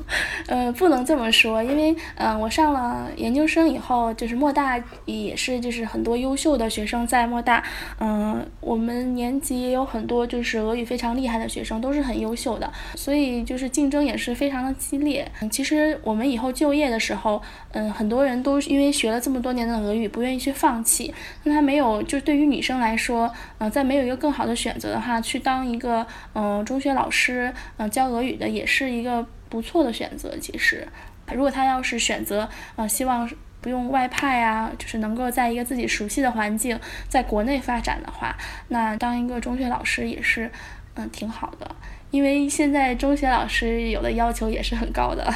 [0.46, 7.64] 呃，不能这么说，因为，呃，我上了研究生以后，就是莫大也是就是很多优秀的学生在莫大，
[7.98, 15.26] 嗯，我们年级也有很多就是俄语非常厉害的学生，都是很优秀的，所以就是竞争也是非常的激烈。
[15.50, 21.14] 其实我们以后就业的时候，嗯，很多人都因为学了这么多年的俄语，不愿意去放弃。
[21.44, 28.38] 那他没有，就对于女生来说，呃，在没有一个更好的选择的话，去当一个嗯中学老师，嗯，教俄语。
[28.48, 30.36] 也是一个不错的选择。
[30.38, 30.86] 其实，
[31.32, 33.28] 如果他要是选择，呃，希望
[33.60, 36.78] 不用外派啊，就是能够在一个自己熟悉的环境，
[37.08, 38.36] 在国内发展的话，
[38.68, 40.50] 那当一个中学老师也是，
[40.94, 41.76] 嗯，挺好的。
[42.10, 45.32] 因为现在中学老师有的要求也是很高的。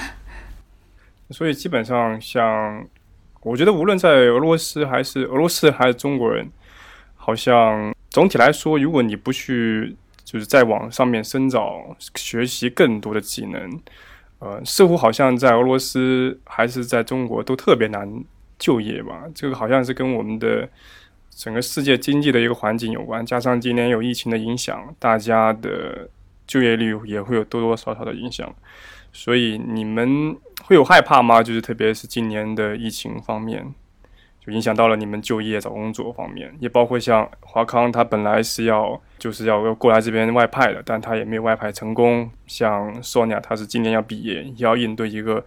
[1.31, 2.87] 所以基本上，像
[3.43, 6.51] 我觉得，无论在俄罗斯还是俄罗斯还是中国人，
[7.15, 9.97] 好像总体来说，如果你不去。
[10.27, 13.81] 就是在网上面深造学习更多的技能，
[14.41, 18.25] 呃，似乎好像在俄罗斯还是在中国都特别难
[18.59, 19.23] 就业吧。
[19.33, 20.69] 这个好像是跟我们的
[21.31, 26.09] 整个世界经济的一个环境有关，加上今年有疫情的影响，大家的
[26.45, 28.53] 就业率也会有多多少少的影响。
[29.13, 31.41] 所以你们会有害怕吗？
[31.41, 33.73] 就是特别是今年的疫情方面。
[34.47, 42.31] 就影响到了你们就业找工作方面，也包括像华康，他本来是要就是要过来这边外派的，但他也没有外派成功。
[42.47, 45.45] 像 Sonia，他是今年要毕业，要应对一个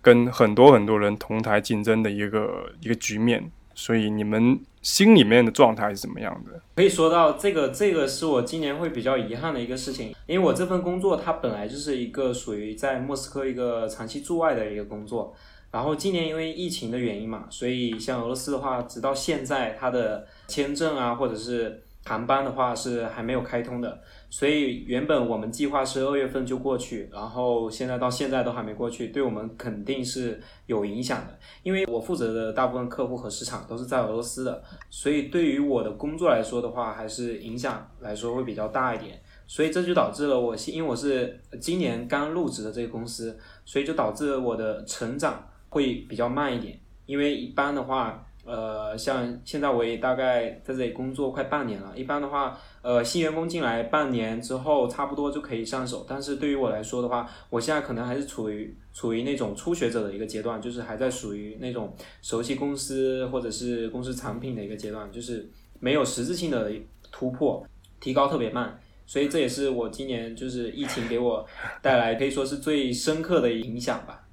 [0.00, 3.50] 跟很多很多人同台竞争的一个一个局面。
[3.74, 6.60] 所以你们心里面的状态是怎么样的？
[6.74, 15.32] 可以说到这个，这个是我今年会比较遗憾的一个事情，因为我这份工作它本来就是一个属于在莫斯科一个长期驻外的一个工作。
[15.70, 24.00] 然后今年因为疫情的原因嘛，所以像俄罗斯的话，直到现在它的签证啊，或者是航班的话是还没有开通的。
[24.30, 31.38] 所以原本我们计划是二月份就过去，然后现在到现在都还没过去，对我们肯定是有影响的。
[31.62, 39.20] 因为我负责的大部分客户和市场都是在俄罗斯的，所以对于我的工作来说的话，还是影响来说会比较大一点。
[39.46, 45.46] 所以这就导致了我，因为我是今年刚入职的这个公司，所以就导致我的成长。
[45.68, 51.92] 会比较慢一点，因为一般的话，呃，像现在我也大概在这里工作快半年了。
[51.96, 56.06] 一般的话，呃，新员工进来半年之后，差不多就可以上手。
[56.08, 65.46] 但是对于我来说的话，我现在可能还是处于处于那种初学者的一个阶段，就是还在属于那种熟悉公司或者是公司产品的一个阶段，就是
[65.78, 66.72] 没有实质性的
[67.12, 67.66] 突破，
[68.00, 68.80] 提高特别慢。
[69.06, 71.46] 所以这也是我今年就是疫情给我
[71.80, 74.27] 带来可以说是最深刻的影响吧。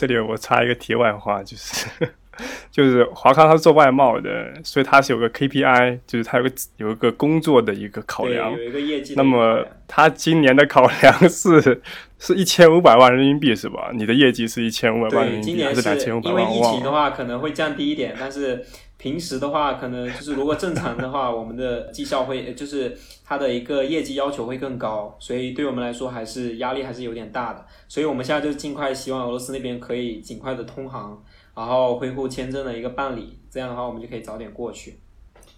[0.00, 1.86] 这里我插一个题外话，就是
[2.72, 9.12] 就是华康他是做外贸的，所以他是有个 KPI，就是他有个有一个工作的一个考量，有一个业绩。
[9.14, 11.82] 那么他今年的考量是
[12.18, 13.90] 是一千五百万人民币，是吧？
[13.92, 16.42] 你的业绩是一千五百万人民币还是两千五百万？
[16.42, 18.64] 因为疫情的话可能会降低一点，但是。
[19.00, 27.66] 平时的话，可能就是如果正常的话，我们的绩效会 就是它的一个业绩要求会更高，所以对我们来说还是压力还是有点大的。
[27.88, 35.00] 所以我们现在就尽快希望俄罗斯那边可以尽快的通航，然后恢复签证的一个办理，这样的话我们就可以早点过去。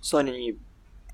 [0.00, 0.56] 算你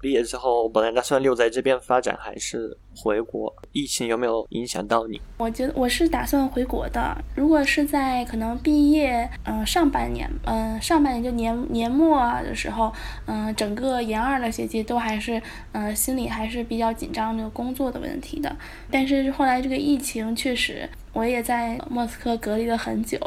[0.01, 3.53] 毕业之后本来打算留在这边发展，还是回国？
[3.73, 5.21] 疫情有没有影响到你？
[5.39, 7.17] 我觉得我是打算回国的。
[7.35, 12.93] 如果是在可能毕业，嗯，上半年，嗯，上半年就年年末的时候，
[13.27, 18.55] 嗯，整个研二的学期都还是，嗯，心里还是比较紧张这个工作的问题的。
[18.91, 23.18] 但是后来这个疫情确实，我也在莫斯科隔离了很久。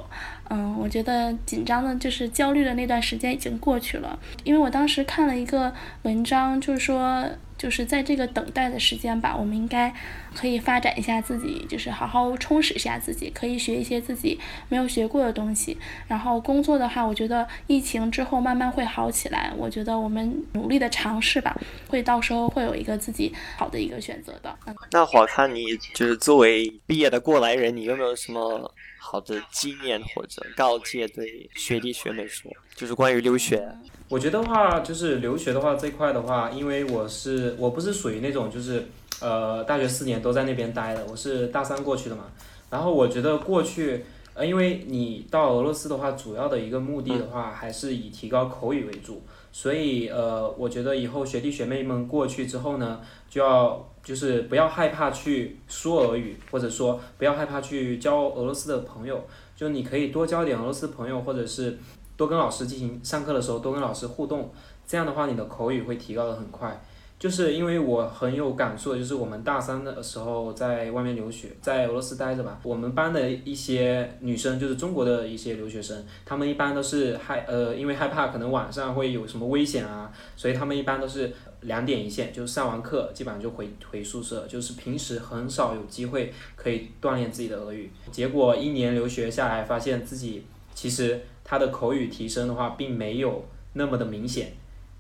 [0.50, 4.18] 嗯，我觉得紧张的，就是焦虑的那段时间已经过去了。
[4.46, 5.74] 因为我当时看了一个
[6.04, 7.26] 文章，就是说，
[7.62, 9.94] 就是在这个等待的时间吧，我们应该
[10.34, 15.78] 可以发展一下自己，就是好好充实一下自己，可以学一些自己没有学过的东西。
[16.08, 19.54] 然后工作的话，我觉得疫情之后慢慢会好起来。
[19.56, 21.56] 我觉得我们努力的尝试吧，
[21.88, 24.58] 会到时候会有一个自己好的一个选择的。
[24.66, 28.74] 嗯，那华看你就是作为毕业的过来人，你有没有什么？
[29.04, 33.68] 好的经验或者告诫对学弟学妹说，就是关于留学。
[34.12, 38.86] 我觉得话就是留学的话这块的话，因为我是我不是属于那种就是
[39.22, 42.26] 呃大学四年都在那边待的，我是大三过去的嘛。
[42.70, 49.22] 然后我觉得过去呃，因为你到俄罗斯的话，主要的一个目的的话还是以提高口语为主，
[49.54, 53.88] 所以呃，我觉得以后学弟学妹们过去之后呢，就要。
[54.04, 59.24] 就是不要害怕去说俄语，或者说不要害怕去交俄罗斯的朋友。
[59.56, 61.78] 就你可以多交点俄罗斯朋友，或者是
[62.22, 64.54] 多跟老师进行上课的时候多跟老师互动，
[64.86, 66.80] 这样的话你的口语会提高的很快。
[67.18, 72.60] 就是因为我很有感触，就是我们大三的时候在外面留学，在俄罗斯待着吧。
[72.62, 81.32] 我们班的一些女生，就是中国的一些留学生，她们一般都是害呃，因为害怕可能晚上会有什么危险啊，所以她们一般都是
[81.62, 87.92] 两点一线，就上完课基本上就回回宿舍，就是平时很少有机会可以锻炼自己的俄语。
[88.12, 94.54] 结果一年留学下来，发现自己其实他的口语提升的话，并没有那么的明显。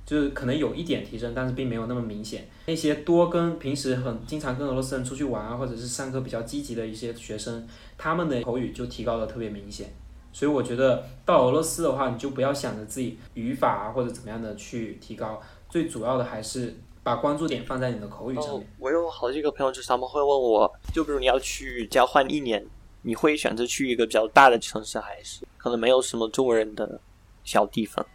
[0.05, 2.49] 就是可能有一点提升，但是并没有那么明显。
[2.65, 7.65] 那些多跟平时很经常跟俄罗斯人出去玩啊，或者是上课比较积极的一些学生，
[7.97, 9.93] 他们的口语就提高的特别明显。
[10.33, 18.67] 所以我觉得到俄罗斯的话，你就不要想着自己语法啊或者怎么样的去提高，最主要的还是把关注点放在你的口语上面。
[18.79, 22.65] 我有好几个朋友，就是他们会问我，就比如你要去交换一年，
[23.03, 26.99] 你会选择去一个比较大的城市，还是可能没有什么中国人的
[27.43, 28.05] 小地方？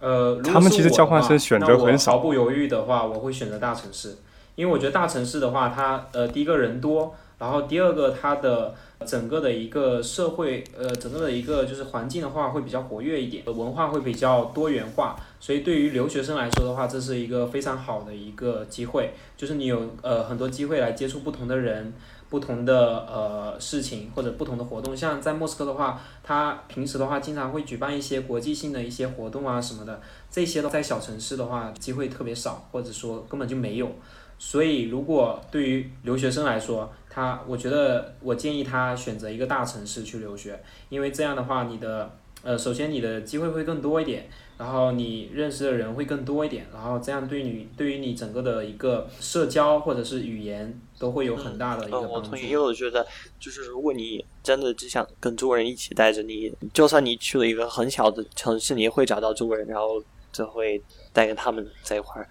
[0.00, 2.12] 呃，他们其实交换生选择很少。
[2.12, 4.16] 毫不犹豫的话，我会选择大城市，
[4.56, 8.74] 因为我觉得大城市的话，它呃第一个人多，然后第二个它的
[9.06, 21.94] 整个的一个社会呃整个的一个就是环境的话会比较活跃一点，文化会比较多元化，所以对于留学生来说的话，这是一个非常好的一个机会，就是你有呃很多机会来接触不同的人。
[22.34, 33.88] 不同的呃事情或者不同的活动，像在莫斯科的话，他平时的话经常会举办一些国际性的一些活动啊什么的，这些都在小城市的话机会特别少，或者说根本就没有。
[34.36, 42.10] 所以如果对于留学生来说，他我觉得我建议他选择一个大城市去留学，因为这样的话你的
[42.42, 44.28] 呃首先你的机会会更多一点。
[44.56, 52.12] 然后你认识的人会更多一点，然后这样对你对于你整个的一个社交或者是语言都会有很大的一个帮助。
[52.14, 53.04] 我同意，因为我觉得
[53.40, 60.80] 就是如果你真的只想跟中国人一起待着，你就算你去了一个很小的城市，你也会找到中国人，然后就会
[61.12, 62.28] 带跟他们在一块儿。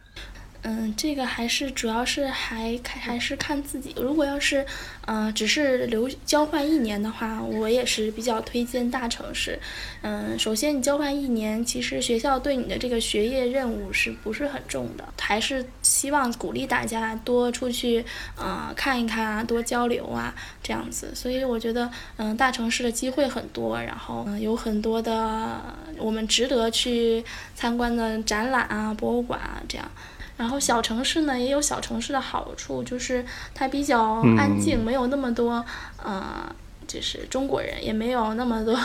[0.64, 3.94] 嗯，这个还是主要是还看还是看自己。
[3.98, 4.66] 如果要是，
[5.06, 9.60] 嗯，只是留交换一年的话，我也是比较推荐大城市。
[10.02, 15.14] 嗯，首先你交换一年，其实学校对你的这个学业任务是不是很重的？
[15.20, 18.06] 还是希望鼓励大家多出去，
[18.42, 21.14] 嗯，看一看啊，多交流啊，这样子。
[21.14, 25.62] 所以我觉得，嗯，大城市的机会很多，然后嗯，有很多的
[25.98, 27.24] 我们值得去
[27.54, 29.92] 参观的展览啊、博物馆啊，这样。
[30.36, 35.64] 然后小城市呢也有小城市的好处，就是它比较安静，没有那么多
[36.04, 36.54] 呃，
[36.88, 38.78] 就是中国人，也没有那么多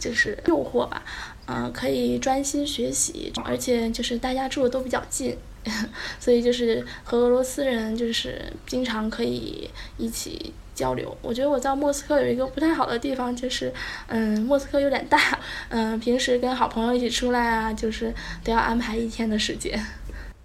[0.00, 1.02] 就是诱惑吧，
[1.46, 5.36] 嗯，可以专心学习，而且就是大家住的都比较近，
[6.18, 11.16] 所以就是和俄罗斯人就是经常可以一起交流。
[11.20, 13.72] 我觉得我在莫斯科有一个不太好的地方，就是
[14.06, 19.78] 嗯，莫斯科有点大，嗯，平时跟好朋友一起出来啊，就是都要安排一天的时间。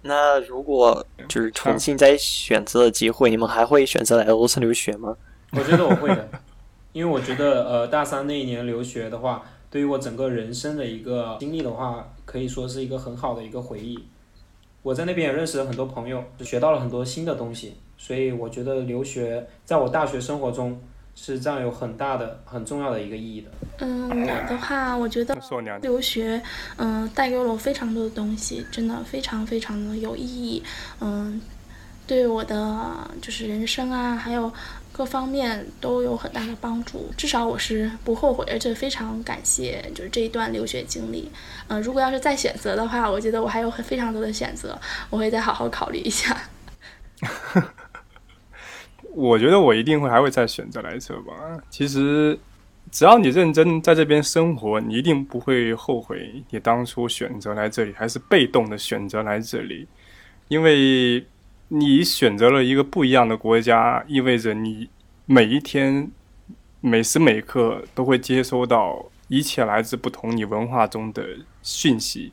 [0.06, 5.16] 那如果就是重新再选择的机会，你们还会选择来俄罗斯留学吗？
[5.52, 6.28] 我觉得我会的，
[6.92, 13.98] 因为我觉得呃大三那一年留学的话，对于我整个人生的一个经历的话，可以说是一个很好的一个回忆。
[14.82, 20.78] 我在那边也认识了很多朋友，学到了很多新的东西，所以我觉得留学在我大学生活中
[21.14, 23.48] 是占有很大的、很重要的一个意义的。
[23.78, 25.36] 嗯，我的话，我觉得
[25.82, 26.40] 留学，
[26.76, 30.62] 嗯，带给了我非常多的东西，真的非常非常的有意义。
[31.00, 31.40] 嗯，
[32.06, 34.52] 对我的就是人生啊，还有
[34.92, 37.10] 各方面都有很大的帮助。
[37.16, 41.30] 至少我是不后悔，而且非常感谢就是这一段留学经历。
[41.68, 44.78] 嗯，如果要是再选择的话，我觉得我还有很非常多的选择，
[45.10, 46.36] 我会再好好考虑一下。
[49.14, 51.32] 我觉得我一定会还会再选择来这吧。
[51.70, 52.38] 其实，
[52.90, 59.86] 只要你认真在这边生活，你一定不会后悔你当初选择来这里，还是被动的选择来这里。
[60.48, 61.24] 因为
[61.68, 64.88] 你选择了一个不一样的国家，意味着你
[65.26, 66.10] 每一天、
[66.80, 71.24] 每时每刻都会接收到一切来自不同你文化中的
[71.62, 72.32] 讯息。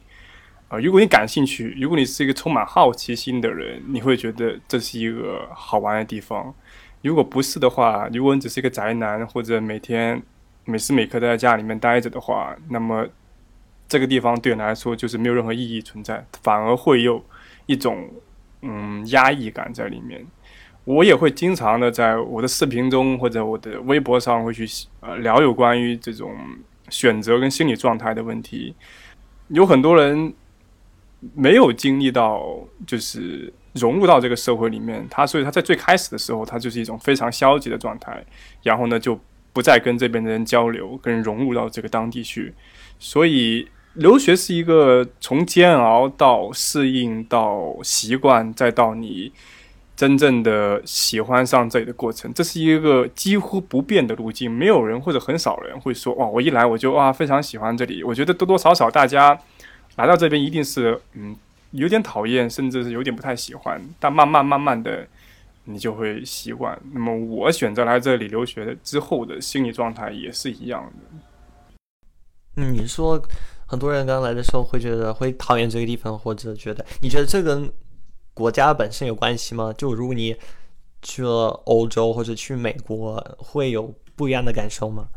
[0.67, 6.53] 啊，如果你感兴趣，如果你是一个充满好奇心的人，你会觉得这是一个好玩的地方。
[7.01, 10.21] 如果不是的话，如果你只是一个宅男，或者每天
[10.65, 13.07] 每时每刻都在家里面待着的话，那么
[13.87, 17.23] 这个地方对你来说就是没有任何意义存在，反而会有
[17.65, 18.07] 一种
[18.61, 20.23] 嗯压抑感在里面。
[20.83, 24.67] 我也会经常的在我的视频中或者我的微博上会去
[24.99, 26.35] 呃聊有关于这种
[26.89, 28.75] 选择跟心理状态的问题。
[29.47, 30.33] 有很多人
[31.33, 33.51] 没有经历到就是。
[33.73, 38.21] 融入到这个社会里面，他所以他在最开始的时候，他就是一种非常消极的状态，
[38.63, 39.17] 然后呢就
[39.53, 42.53] 不再跟这边的人交流，跟融入到这个当地去。
[42.99, 49.31] 所以留学是一个从煎熬到适应到习惯，再到你
[49.95, 54.51] 真正的喜欢上这里的过程，这是一个几乎不变的路径。
[54.51, 58.03] 没有人或者很少人会说哇，我一来我就哇非常喜欢这里。
[58.03, 59.39] 我觉得多多少少大家
[59.95, 61.35] 来到这边一定是嗯。
[61.71, 65.07] 有点讨厌，甚至是有点不太喜欢，但慢慢慢慢的，
[65.63, 66.77] 你就会习惯。
[66.91, 71.17] 那么我选择来这里留学之后的心理状态也是一样的。
[72.57, 73.21] 嗯，你说
[73.65, 77.71] 很多人刚来的时候会觉得会讨厌这个地方，或者觉得你觉得这跟
[78.33, 79.73] 国家本身有关系吗？
[79.77, 80.35] 就如果你
[81.01, 85.07] 去了欧洲或者去美国，会有不一样的感受吗？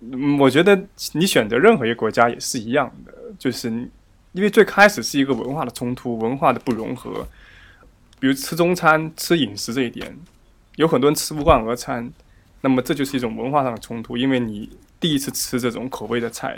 [0.00, 0.76] 嗯，我觉得
[1.12, 3.88] 你选择任何一个国家也是一样的，就是。
[4.32, 7.26] 因为最开始是一个文化的冲突，文化的不融合。
[8.18, 10.16] 比如吃中餐、吃饮食这一点，
[10.76, 12.10] 有很多人吃不惯俄餐，
[12.60, 14.16] 那么这就是一种文化上的冲突。
[14.16, 14.70] 因为你
[15.00, 16.56] 第一次吃这种口味的菜，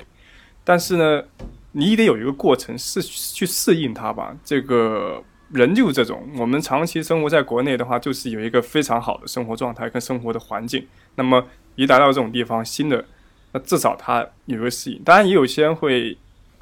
[0.63, 1.25] 但是呢，
[1.73, 4.37] 你得有一个过程，是去适应它吧。
[4.45, 10.87] 这个人就是这种，我们长期生活在国内的话，就是有一个非常好的生活状态跟生活的环境。
[11.17, 11.45] 那么
[11.77, 13.05] 一来到这种地方，新的，
[13.53, 15.03] 那至少他有个适应。
[15.03, 16.17] 当然，也有些人会。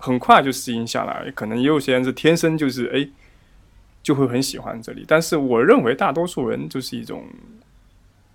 [0.05, 3.09] 很快就适应下来，可能也有些人是天生就是哎，
[4.03, 5.05] 就会很喜欢这里。
[5.07, 7.25] 但是我认为大多数人就是一种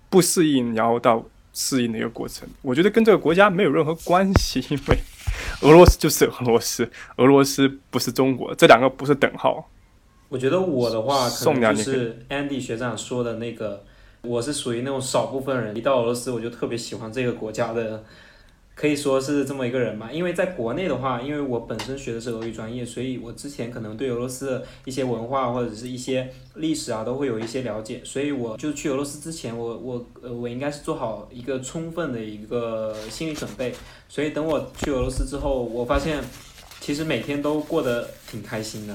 [0.08, 2.48] 不适应，然后到适应的一个过程。
[2.62, 4.98] 我觉得跟这个国家没有任何关系，因为
[5.60, 9.68] 俄罗斯就是俄罗斯，俄罗斯不是中国，这两个不是等号。
[10.30, 13.84] 我觉得我的话可能就是 Andy 学长说的那个，
[14.22, 18.02] 我是属于那种少部分人，一到俄罗斯我就特别喜欢这个国家的。
[18.78, 28.00] 可以说是这么一个人嘛，因为在国内的话，因为我本身学的是俄语专业，所以我之前可能对俄罗斯的一些文化或者是一些历史啊，都会有一些了解。
[28.04, 33.74] 所以我就去俄罗斯之前，我我呃我应该是做好一个充分的一个心理准备。
[34.08, 36.22] 所以等我去俄罗斯之后，我发现
[36.78, 38.94] 其实每天都过得挺开心的。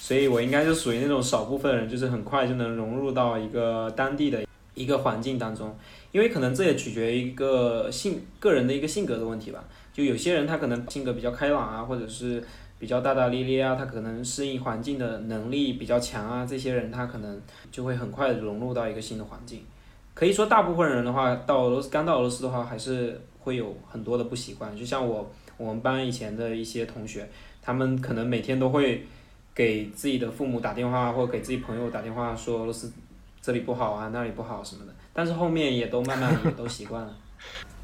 [0.00, 4.42] 所以我应该是属于那种少部分人，就是很快就能融入到一个当地的
[4.74, 5.74] 一个环境当中。
[6.10, 9.64] 因为可能这也取决于一个性个人的一个性格的问题吧。
[9.92, 12.42] 就有些人他可能性格比较开朗啊，或者是
[12.78, 16.44] 比较大大咧咧啊，他可能适应环境的能力比较强啊。
[16.44, 19.62] 这些人他可能就会很快融入到一个新的环境。
[20.14, 24.76] 可以说大部分人的话，到俄罗斯刚到俄罗斯的话，还是会有很多的不习惯。
[24.76, 27.26] 就像我我们班以前的一些同学，
[27.62, 29.06] 他们可能每天都会
[29.54, 32.92] 给自己的父母打电话，或者给自己朋友打电话说俄罗斯
[33.42, 34.94] 这里不好啊，那里不好什么的。
[35.12, 37.14] 但是后面也都慢慢也都习惯了。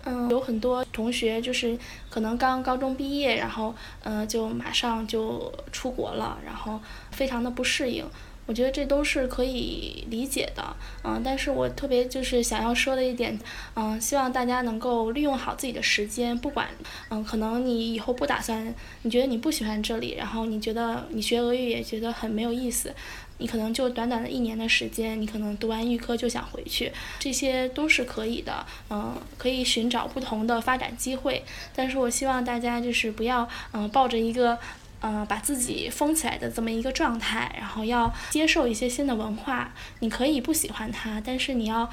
[0.05, 1.77] 嗯， 有很多同学就是
[2.09, 6.81] 可能刚高中毕业，然后嗯就马上就出国了，然后
[7.11, 8.07] 非常的不适应。
[8.47, 10.65] 我觉得这都是可以理解的，
[11.05, 13.39] 嗯，但是我特别就是想要说的一点，
[13.75, 16.67] 嗯，希望大家能够利用好自己的时间，不管，
[17.11, 22.95] 嗯，可能你以后不打算，你觉得你不喜欢这里，然后你觉得你学俄语也觉得很没有意思。
[23.39, 31.45] 你可能就短短的一年的时间，你可能读完预科就想回去，这些都是可以的，嗯，可以寻找不同的发展机会。
[31.75, 34.59] 但是我希望大家就是不要，嗯，抱着一个，
[35.01, 39.73] 嗯，把自己封起来的这么一个状态，然后要接受一些新的文化。
[40.01, 41.89] 你可以不喜欢它，但是你要，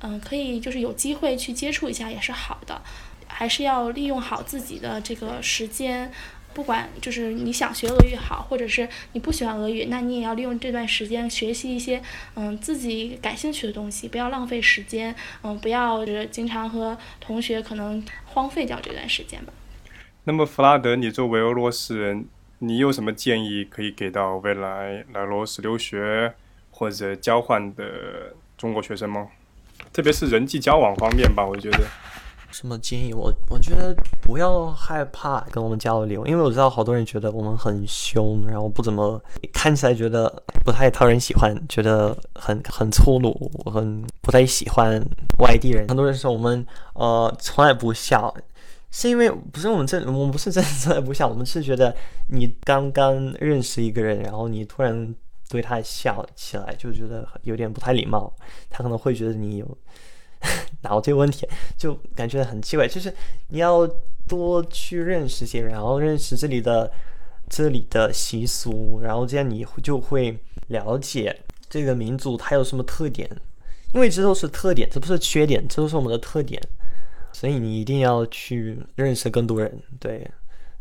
[0.00, 2.82] 嗯，可以就是有机会去接触一下也是好的，
[3.28, 6.10] 还是要利用好自己的这个时间。
[6.58, 12.02] 不管就是你想学俄语好，或者是你不喜欢俄语，那你也要利用这段时间学习一些
[12.34, 19.52] 嗯自己感兴趣的东西，不要浪费时间，嗯，不要就是经常和同学可能荒废掉这段时间吧。
[20.24, 22.26] 那么弗拉德，你作为俄罗斯人，
[22.58, 26.34] 你有什么建议可以给到未来来俄罗斯留学
[26.72, 29.28] 或者交换的中国学生吗？
[29.92, 31.86] 特别是人际交往方面吧，我觉得。
[32.50, 33.12] 什么建议？
[33.12, 39.20] 我我觉得不要害怕跟我们交流，因为我知道好多人觉得我们很凶，然后不怎么
[39.52, 45.00] 看起来觉得不太讨人喜欢，觉得很很粗鲁，很不太喜欢
[45.38, 45.86] 外地人。
[45.88, 48.34] 很多人说我们呃从来不笑，
[48.90, 51.94] 是因为不是我们这我们不是真的从来不笑，我们是觉得
[52.28, 55.14] 你刚刚认识一个人，然后你突然
[55.48, 58.32] 对他笑起来，就觉得有点不太礼貌，
[58.68, 59.78] 他可能会觉得你有。
[60.82, 62.86] 脑子有问题，就感觉很奇怪。
[62.86, 63.12] 就是
[63.48, 63.88] 你要
[64.26, 66.90] 多去认识些人，然后认识这里的
[67.48, 73.30] 这里的习俗，然后这样你就会了解这个民族它有什么特点。
[73.94, 76.60] 因为这都是特点，这不是缺点，这都是我们的特点。
[77.32, 80.30] 所以你一定要去认识更多人，对，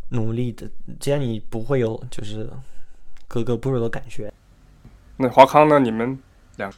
[0.09, 2.49] 努力的，这样你不会有就是
[3.27, 4.31] 格格不入的感觉。
[5.15, 5.79] 那华康呢？
[5.79, 6.19] 你们
[6.57, 6.69] 两？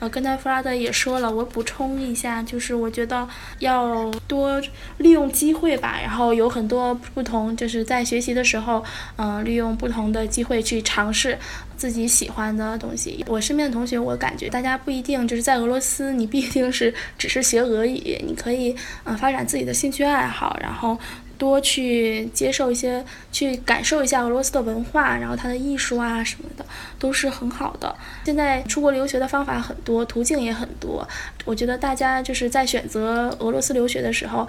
[0.00, 3.28] 呃，刚才弗拉德也说了，我补充一下，就是我觉得
[3.58, 4.60] 要多
[4.96, 8.82] 利用机会吧，然后有很多不同，就是在学习的时候，
[9.16, 11.38] 嗯，利用不同的机会去尝试
[11.76, 13.24] 自己喜欢的东西。
[13.28, 18.74] 我身边的同学，我感觉大家不一定就是在俄罗斯，你必定是只是学俄语，你可以
[19.04, 20.98] 嗯发展自己的兴趣爱好，然后。
[21.40, 26.64] 多去接受一些，去感受一下俄罗斯的文化，然后它的艺术啊什么的，
[26.98, 27.96] 都是很好的。
[28.26, 31.08] 现在出国留学的方法很多，途径也很多。
[31.46, 34.46] 我觉得大家就是在选择俄罗斯留学的时候。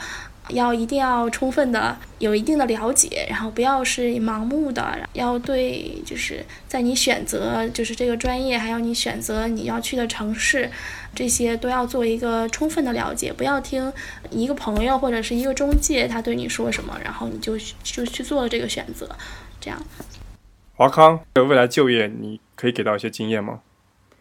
[0.49, 10.69] 要一定要充分的有一定的了解，然后不要是盲目的，要对就是在你选择就是这个专业，还有你选择你要去的城市，
[11.15, 13.91] 这些都要做一个充分的了解，不要听
[14.29, 19.07] 一个朋友或者是一个中介他对你说什么，然后你就就去做了这个选择，
[19.59, 19.81] 这样。
[20.75, 23.61] 华康的未来就业，你可以给到一些经验吗？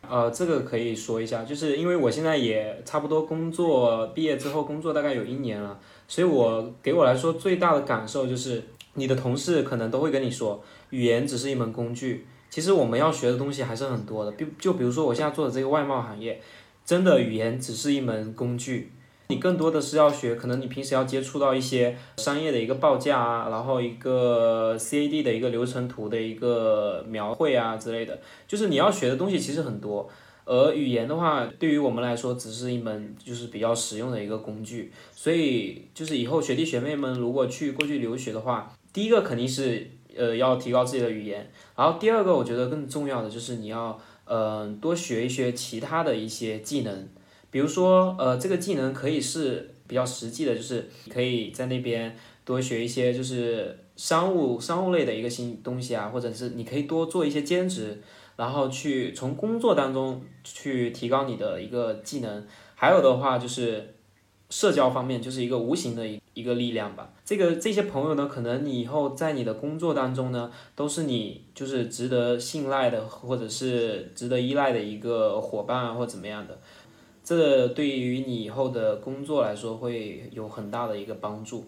[0.09, 5.79] 呃，这个可以说一下，就是因为我现在也差不多工作毕业之后工作大概有一年了。
[6.11, 8.61] 所以，我给我来说最大的感受就是，
[8.95, 12.27] 你的同事可能都会跟你说，语言只是一门工具。
[12.51, 14.33] 其实我们要学的东西还是很多的。
[14.33, 16.43] 比就比如说我现在做的这个外贸行业，
[16.85, 18.91] 真的语言只是一门工具。
[19.29, 28.19] 你更多的是要学，可能你平时要接触到一些商业的一个报价啊，然后一个 CAD 的一个流程图的一个描绘啊之类的。
[28.49, 30.11] 就是你要学的东西其实很多。
[30.45, 34.91] 而语言的话，对于我们来说，只是一门就是比较实用的一个工具。
[35.15, 47.09] 所以，就是以后学弟学妹们如果去过去留学的话，第一个肯定是呃要提高自己的语言，然后第二个我觉得更重要的就是你要呃多学一学其他的一些技能，
[47.51, 58.01] 比如说呃这个技能可以是比较实际的，就是可以在那边多学一些就是商务商务类的一个新东西啊，或者是你可以多做一些兼职。
[58.37, 63.95] 然后去从工作当中去提高你的一个技能，还有的话就是
[64.49, 67.13] 社交方面，就是一个无形的一一个力量吧。
[67.25, 76.59] 这个这些朋友呢，可能你以后在你的工作当中呢，都是你就是值得信赖的，或者是值得依赖的一个伙伴啊，或怎么样的。
[77.23, 81.67] 这对于你以后的工作来说会有很大的一个帮助。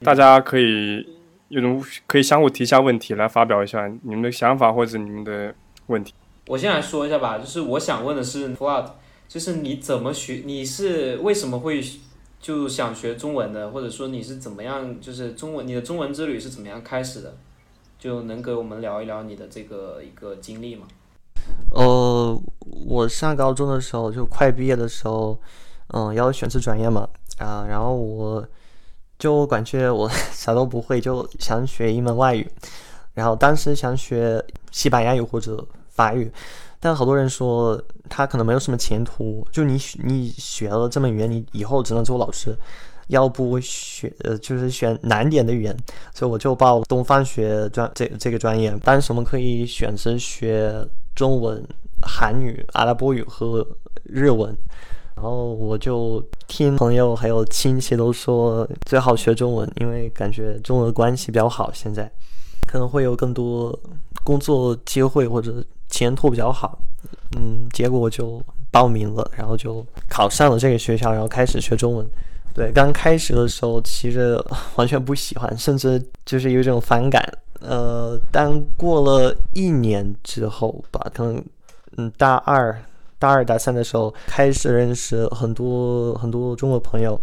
[0.00, 1.06] 大家可以
[1.48, 5.54] 有种可以相互提一下问题，来发表一下你们的想法或者你们的。
[5.86, 6.14] 问题，
[6.46, 8.90] 我先来说一下吧，就是我想问的是 f l o d
[9.28, 10.42] 就是你怎么学？
[10.44, 11.82] 你是为什么会
[12.40, 13.70] 就想学中文的？
[13.70, 15.00] 或者说你是怎么样？
[15.00, 17.34] 就是中文，你的中文之旅是怎么样开始的？
[17.98, 20.86] 就能给我们聊一聊你的这个一个经历吗？
[21.74, 22.38] 呃，
[22.86, 25.38] 我上高中的时候，就快毕业的时候，
[25.88, 27.08] 嗯，要选择专业嘛，
[27.38, 28.46] 啊，然后我
[29.18, 32.46] 就感觉我 啥都不会，就想学一门外语。
[33.14, 36.30] 然后当时想学西班牙语或者法语，
[36.78, 39.46] 但好多人说他可能没有什么前途。
[39.50, 42.56] 就你你学了这门语言，你以后只能做老师。
[43.08, 45.76] 要不学呃就是选难点的语言，
[46.14, 48.74] 所以我就报东方学专这这个专业。
[48.82, 50.74] 当时我们可以选择学
[51.14, 51.62] 中文、
[52.00, 53.66] 韩语、阿拉伯语和
[54.04, 54.56] 日文。
[55.14, 62.10] 然后我就听朋友还有亲戚都说最好学中文，因为感觉中俄关系比较好，现在。
[62.74, 63.72] 可能会有更多
[64.24, 66.76] 工作机会或者前途比较好，
[67.36, 72.04] 嗯，结果我就报名了，然后就考上了这个学校，然后开始学中文。
[72.52, 74.36] 对，刚开始的时候其实
[74.74, 77.22] 完全不喜欢，甚至就是有一种反感。
[77.60, 81.44] 呃，但过了一年之后吧，可能
[81.96, 82.76] 嗯大二、
[83.20, 87.16] 大二、大三的时候开始认识很多很多中国朋友，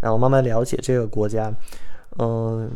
[0.00, 1.52] 然后慢慢了解这个国家，
[2.18, 2.70] 嗯，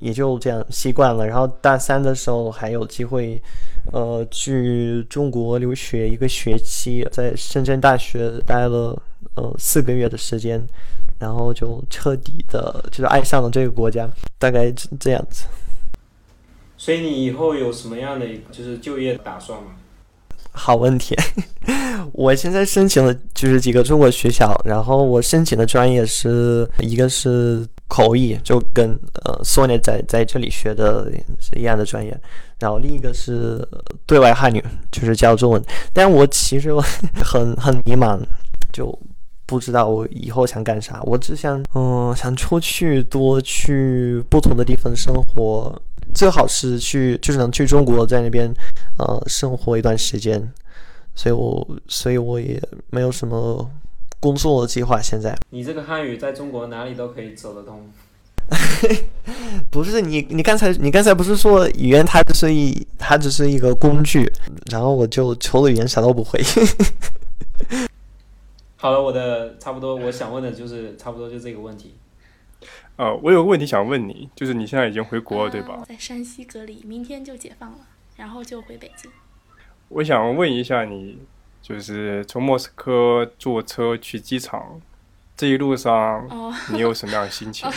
[0.00, 1.26] 也就这样习惯了。
[1.26, 3.40] 然后大三的时候还有机会，
[3.92, 9.00] 呃，去中国留学一个学期，在深圳大学待了
[9.36, 10.64] 呃四个月的时间。
[11.20, 14.08] 然后就彻底的，就是爱上了这个国家，
[14.38, 15.46] 大概这这样子。
[16.76, 19.70] 所以你以后有什么样的就是就业打算吗？
[20.58, 21.16] 好问题，
[22.12, 28.90] 我现在申请了就是几个中国学校，然后我申请的专业是一个是口译，就跟
[29.24, 32.14] 呃索尼在在这里学的是一样的专业，
[32.58, 33.66] 然后另一个是
[34.04, 35.62] 对外汉语，就是教中文。
[35.92, 36.82] 但我其实我
[37.14, 38.20] 很很迷茫，
[38.72, 38.98] 就。
[39.48, 45.74] 不知道我以后想干啥，我只想，嗯，想出去多去不同的地方生活，
[46.18, 48.52] 最好是去，就是能去中国，在那边，
[48.98, 50.52] 呃，生活一段时间。
[51.14, 52.60] 所以我，所以我也
[52.90, 53.70] 没有什么
[54.18, 55.00] 工作的计划。
[55.00, 57.88] 现在， 你这个汉语在中国哪里都可以走得通。
[59.70, 64.28] 不是你，你刚才，你刚才不是说语言它只是一，它只是一个工具，
[64.72, 66.42] 然后我就除了语言啥都不会。
[68.74, 71.94] 好了，我的差不多，我想问的就是差不多就这个问题。
[72.98, 75.80] 呃，我有个问题想问你，就是你现在已经回国了，对吧？
[75.88, 77.78] 在山西隔离，明天就解放了，
[78.16, 79.08] 然后就回北京。
[79.88, 81.16] 我想问一下你，
[81.62, 84.80] 就是从莫斯科坐车去机场
[85.36, 86.28] 这一路上，
[86.72, 87.70] 你有什么样的心情？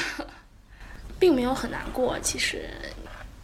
[1.19, 2.67] 并没有很难过，其实。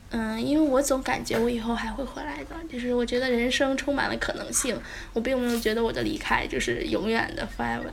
[0.09, 4.79] 嗯，因为我总感觉我以后还会回来的，就是我觉得人生充满了可能性，
[5.11, 7.89] 我并没有觉得我的离开就是永远的 forever，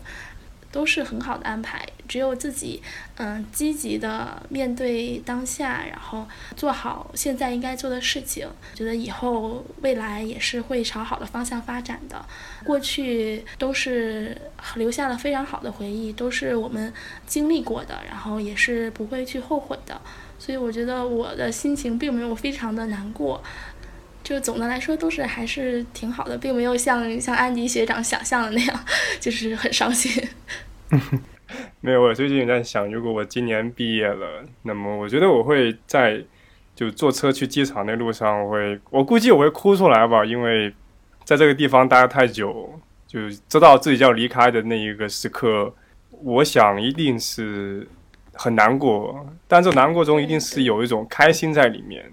[0.75, 1.87] 都是很好的安排。
[2.09, 2.83] 只有自己，
[3.17, 12.23] 嗯，积极的面对当下，然后做好现在应该做的事情，觉得以后未来也是会朝好的方向发展的。
[12.65, 14.37] 过去都是
[14.75, 16.93] 留下了非常好的回忆，都是我们
[17.25, 19.99] 经历过的，然后也是不会去后悔的。
[20.37, 23.43] 所以我觉得我的心情并没有非常的难过，
[24.25, 28.85] 就总的来说都是还是挺好的，并没有像像安迪学长想象的那样，
[29.21, 30.27] 就是很伤心。
[31.81, 36.21] 没有，我最近也在想，如果我今年毕业了，那么我觉得我会在
[36.75, 40.75] 就坐车去机场那路上，我会我估计我会哭出来吧，因为
[41.25, 45.73] 在这个地方待太久，就知道自己要离开的那一个时刻，
[46.23, 47.87] 我想一定是。
[48.37, 52.05] 很难过，但这难过中一定是有一种开心在里面。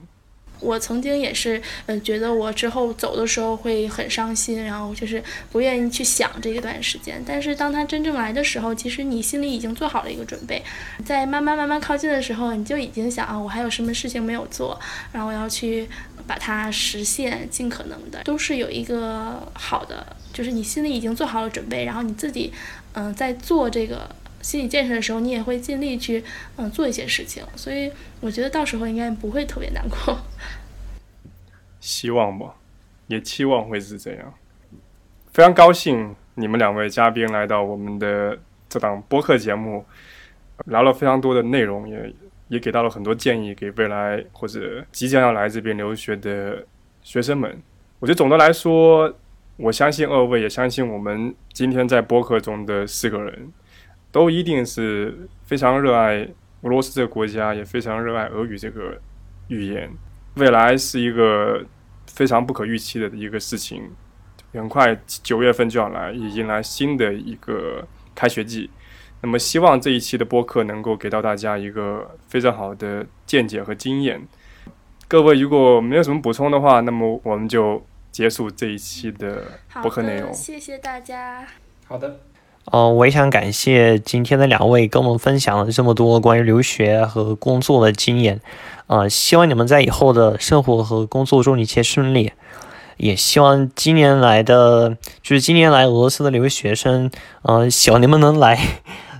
[0.62, 7.22] 我曾经也是，嗯，觉得我之后走的时候会很伤心，然后就是不愿意去想这一段时间。
[7.26, 10.64] 但是当他真正来的时候，其实你心里已经做好了一个准备，
[11.04, 14.80] 在慢慢慢慢靠近的时候，你就已经想啊，我还有什么事情没有做，
[15.12, 15.90] 然后我要去
[16.28, 22.54] 把它实现，尽可能的都是有一个好的，就是你心里已经做好了准备，然后你自己，
[22.94, 24.10] 嗯，在做这个。
[24.42, 26.24] 心理建设的时候，你也会尽力去
[26.58, 30.18] 嗯做一些事情，所以我觉得到时候应该不会特别难过。
[31.80, 32.56] 希望吧，
[33.08, 34.34] 也期望会是这样。
[35.32, 38.38] 非常高兴你们两位嘉宾来到我们的
[38.68, 39.86] 这档播客节目，
[40.66, 42.14] 聊了非常多的内容，也
[42.50, 46.66] 也给到了很多建议给未来或者即将要来这边留学的
[47.02, 47.58] 学生们。
[48.00, 49.14] 我觉得总的来说，
[49.58, 53.52] 我相信二位，也相信我们今天在播客中的四个人。
[54.12, 56.28] 都一定是非常热爱
[56.62, 59.00] 俄罗斯这个国家，也非常热爱俄语这个
[59.48, 59.90] 语言。
[60.36, 61.66] 未来是一个
[62.08, 63.90] 非常不可预期的一个事情，
[64.54, 68.70] 很快九月份就要来，也迎来新的一个开学季。
[69.22, 74.28] 那么，希望这一期的播客能够给到大家一个非常好的见解和经验。
[75.08, 79.44] 各位如果没有什么补充的话，那么我们就结束这一期的
[79.82, 80.34] 播客内容。
[80.34, 81.46] 谢谢大家。
[81.86, 82.31] 好的。
[82.66, 88.40] 哦，我也想感谢今天的两位跟我们分享了这么多关于留学和工作的经验。
[88.88, 92.34] 呃，希望你们在以后的生活和工作中一切顺利。
[92.98, 97.10] 也希望今年来的，就是今年来俄罗斯的留学生，
[97.42, 98.60] 呃，希望你们能来，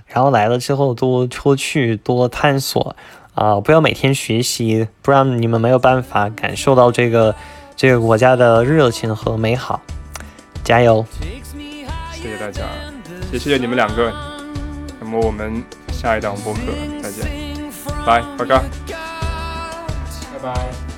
[0.06, 2.94] 然后来了之后多出去多探索，
[3.34, 7.34] 啊，不要每天学习，不然你们没有办法感受到这个
[7.74, 9.80] 这个国家的热情和美好。
[10.62, 11.04] 加油！
[12.12, 12.91] 谢谢大家。
[13.32, 14.12] 也谢谢你们两个，
[15.00, 16.60] 那么我们下一档播客
[17.02, 17.26] 再见，
[18.04, 20.91] 拜，拜哥，拜拜。